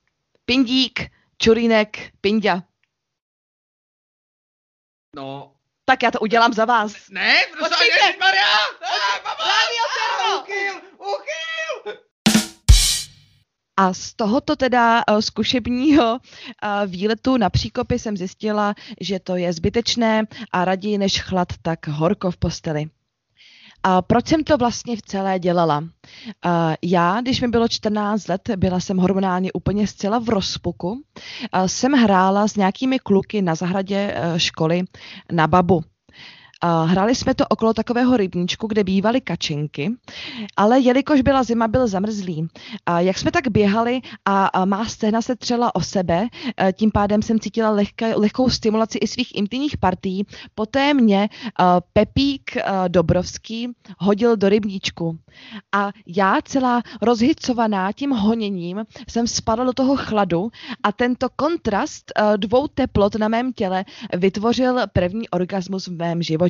Pindík, 0.49 1.11
čurínek, 1.37 2.11
pindia. 2.21 2.63
No... 5.15 5.55
Tak 5.85 6.03
já 6.03 6.11
to 6.11 6.19
udělám 6.19 6.53
za 6.53 6.65
vás. 6.65 6.93
Ne, 7.09 7.35
prosím, 7.57 7.87
Terno! 9.97 10.41
Uchyl, 10.41 10.81
uchyl! 10.97 11.93
A 13.77 13.93
z 13.93 14.13
tohoto 14.13 14.55
teda 14.55 15.03
eh, 15.07 15.21
zkušebního 15.21 16.19
eh, 16.19 16.87
výletu 16.87 17.37
na 17.37 17.49
příkopy 17.49 17.99
jsem 17.99 18.17
zjistila, 18.17 18.75
že 19.01 19.19
to 19.19 19.35
je 19.35 19.53
zbytečné 19.53 20.23
a 20.51 20.65
raději 20.65 20.97
než 20.97 21.21
chlad, 21.21 21.47
tak 21.61 21.87
horko 21.87 22.31
v 22.31 22.37
posteli. 22.37 22.89
A 23.83 24.01
proč 24.01 24.27
jsem 24.27 24.43
to 24.43 24.57
vlastně 24.57 24.97
v 24.97 25.01
celé 25.01 25.39
dělala? 25.39 25.83
A 26.43 26.73
já, 26.81 27.21
když 27.21 27.41
mi 27.41 27.47
bylo 27.47 27.67
14 27.67 28.27
let, 28.27 28.49
byla 28.55 28.79
jsem 28.79 28.97
hormonálně 28.97 29.51
úplně 29.51 29.87
zcela 29.87 30.19
v 30.19 30.29
rozpuku, 30.29 31.01
a 31.51 31.67
jsem 31.67 31.91
hrála 31.91 32.47
s 32.47 32.55
nějakými 32.55 32.99
kluky 32.99 33.41
na 33.41 33.55
zahradě 33.55 34.13
eh, 34.15 34.39
školy 34.39 34.83
na 35.31 35.47
babu. 35.47 35.81
A 36.61 36.83
hráli 36.83 37.15
jsme 37.15 37.35
to 37.35 37.47
okolo 37.47 37.73
takového 37.73 38.17
rybníčku, 38.17 38.67
kde 38.67 38.83
bývaly 38.83 39.21
kačinky, 39.21 39.91
ale 40.57 40.79
jelikož 40.79 41.21
byla 41.21 41.43
zima, 41.43 41.67
byl 41.67 41.87
zamrzlý. 41.87 42.47
A 42.85 42.99
jak 42.99 43.17
jsme 43.17 43.31
tak 43.31 43.47
běhali 43.47 44.01
a, 44.25 44.65
má 44.65 44.85
scéna 44.85 45.21
se 45.21 45.35
třela 45.35 45.75
o 45.75 45.81
sebe, 45.81 46.27
eh, 46.57 46.73
tím 46.73 46.91
pádem 46.91 47.21
jsem 47.21 47.39
cítila 47.39 47.69
lehké, 47.69 48.15
lehkou 48.15 48.49
stimulaci 48.49 48.97
i 48.97 49.07
svých 49.07 49.35
intimních 49.35 49.77
partí, 49.77 50.25
poté 50.55 50.93
mě 50.93 51.29
eh, 51.31 51.63
Pepík 51.93 52.57
eh, 52.57 52.63
Dobrovský 52.87 53.67
hodil 53.97 54.37
do 54.37 54.49
rybníčku. 54.49 55.17
A 55.71 55.91
já 56.07 56.37
celá 56.43 56.81
rozhicovaná 57.01 57.91
tím 57.91 58.11
honěním 58.11 58.85
jsem 59.09 59.27
spadla 59.27 59.65
do 59.65 59.73
toho 59.73 59.95
chladu 59.97 60.49
a 60.83 60.91
tento 60.91 61.27
kontrast 61.35 62.11
dvou 62.37 62.67
teplot 62.67 63.15
na 63.15 63.27
mém 63.27 63.53
těle 63.53 63.85
vytvořil 64.13 64.79
první 64.93 65.29
orgasmus 65.29 65.87
v 65.87 65.91
mém 65.91 66.23
životě. 66.23 66.48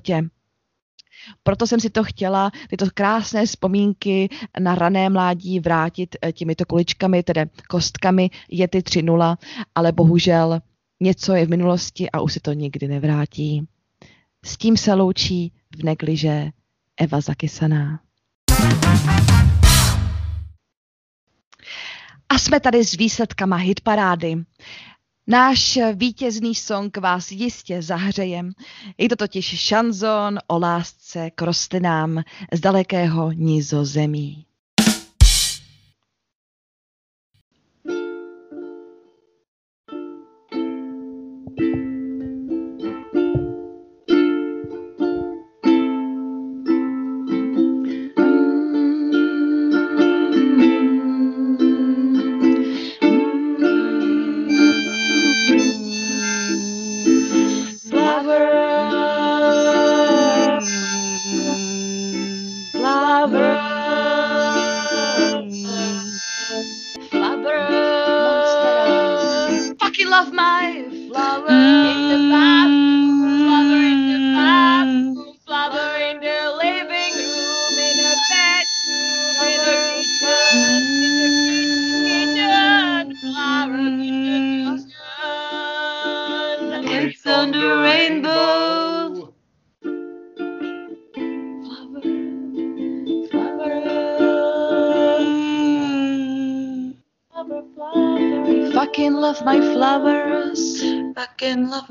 Proto 1.43 1.67
jsem 1.67 1.79
si 1.79 1.89
to 1.89 2.03
chtěla, 2.03 2.51
tyto 2.69 2.85
krásné 2.93 3.45
vzpomínky 3.45 4.29
na 4.59 4.75
rané 4.75 5.09
mládí 5.09 5.59
vrátit 5.59 6.15
eh, 6.21 6.31
těmito 6.31 6.65
kuličkami, 6.65 7.23
tedy 7.23 7.41
kostkami 7.69 8.29
Yeti 8.49 8.79
3.0, 8.79 9.37
ale 9.75 9.91
bohužel 9.91 10.59
něco 10.99 11.33
je 11.33 11.45
v 11.45 11.49
minulosti 11.49 12.11
a 12.11 12.21
už 12.21 12.33
se 12.33 12.39
to 12.39 12.53
nikdy 12.53 12.87
nevrátí. 12.87 13.67
S 14.45 14.57
tím 14.57 14.77
se 14.77 14.93
loučí 14.93 15.53
v 15.79 15.83
negliže 15.83 16.49
Eva 16.97 17.21
Zakysaná. 17.21 17.99
A 22.29 22.37
jsme 22.37 22.59
tady 22.59 22.83
s 22.83 22.93
výsledkama 22.93 23.55
hitparády. 23.55 24.35
Náš 25.31 25.79
vítězný 25.93 26.55
song 26.55 26.97
vás 26.97 27.31
jistě 27.31 27.81
zahřeje. 27.81 28.43
Je 28.97 29.09
to 29.09 29.15
totiž 29.15 29.59
šanzon 29.59 30.39
o 30.47 30.59
lásce 30.59 31.31
k 31.31 31.41
rostlinám 31.41 32.23
z 32.53 32.59
dalekého 32.59 33.31
nizozemí. 33.31 34.45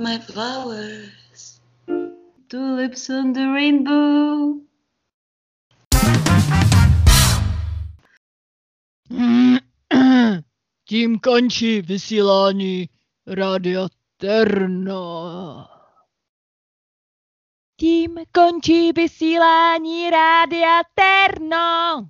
My 0.01 0.16
flowers. 0.16 1.59
Tulips 2.49 3.11
on 3.11 3.32
the 3.32 3.49
rainbow. 3.49 4.61
Tím 10.88 11.18
končí 11.18 11.82
vysílání 11.82 12.88
Radio 13.26 13.88
Terno. 14.16 15.66
Tím 17.76 18.18
končí 18.32 18.92
vysílání 18.92 20.11
Rádia 20.11 20.80
Terno. 20.94 22.09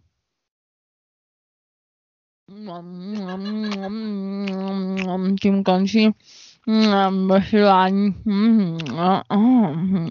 Tím 5.41 5.65
končí 5.65 6.15
vysílání 7.35 8.15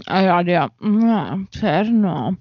Rádia 0.10 0.70
Terno. 1.60 2.32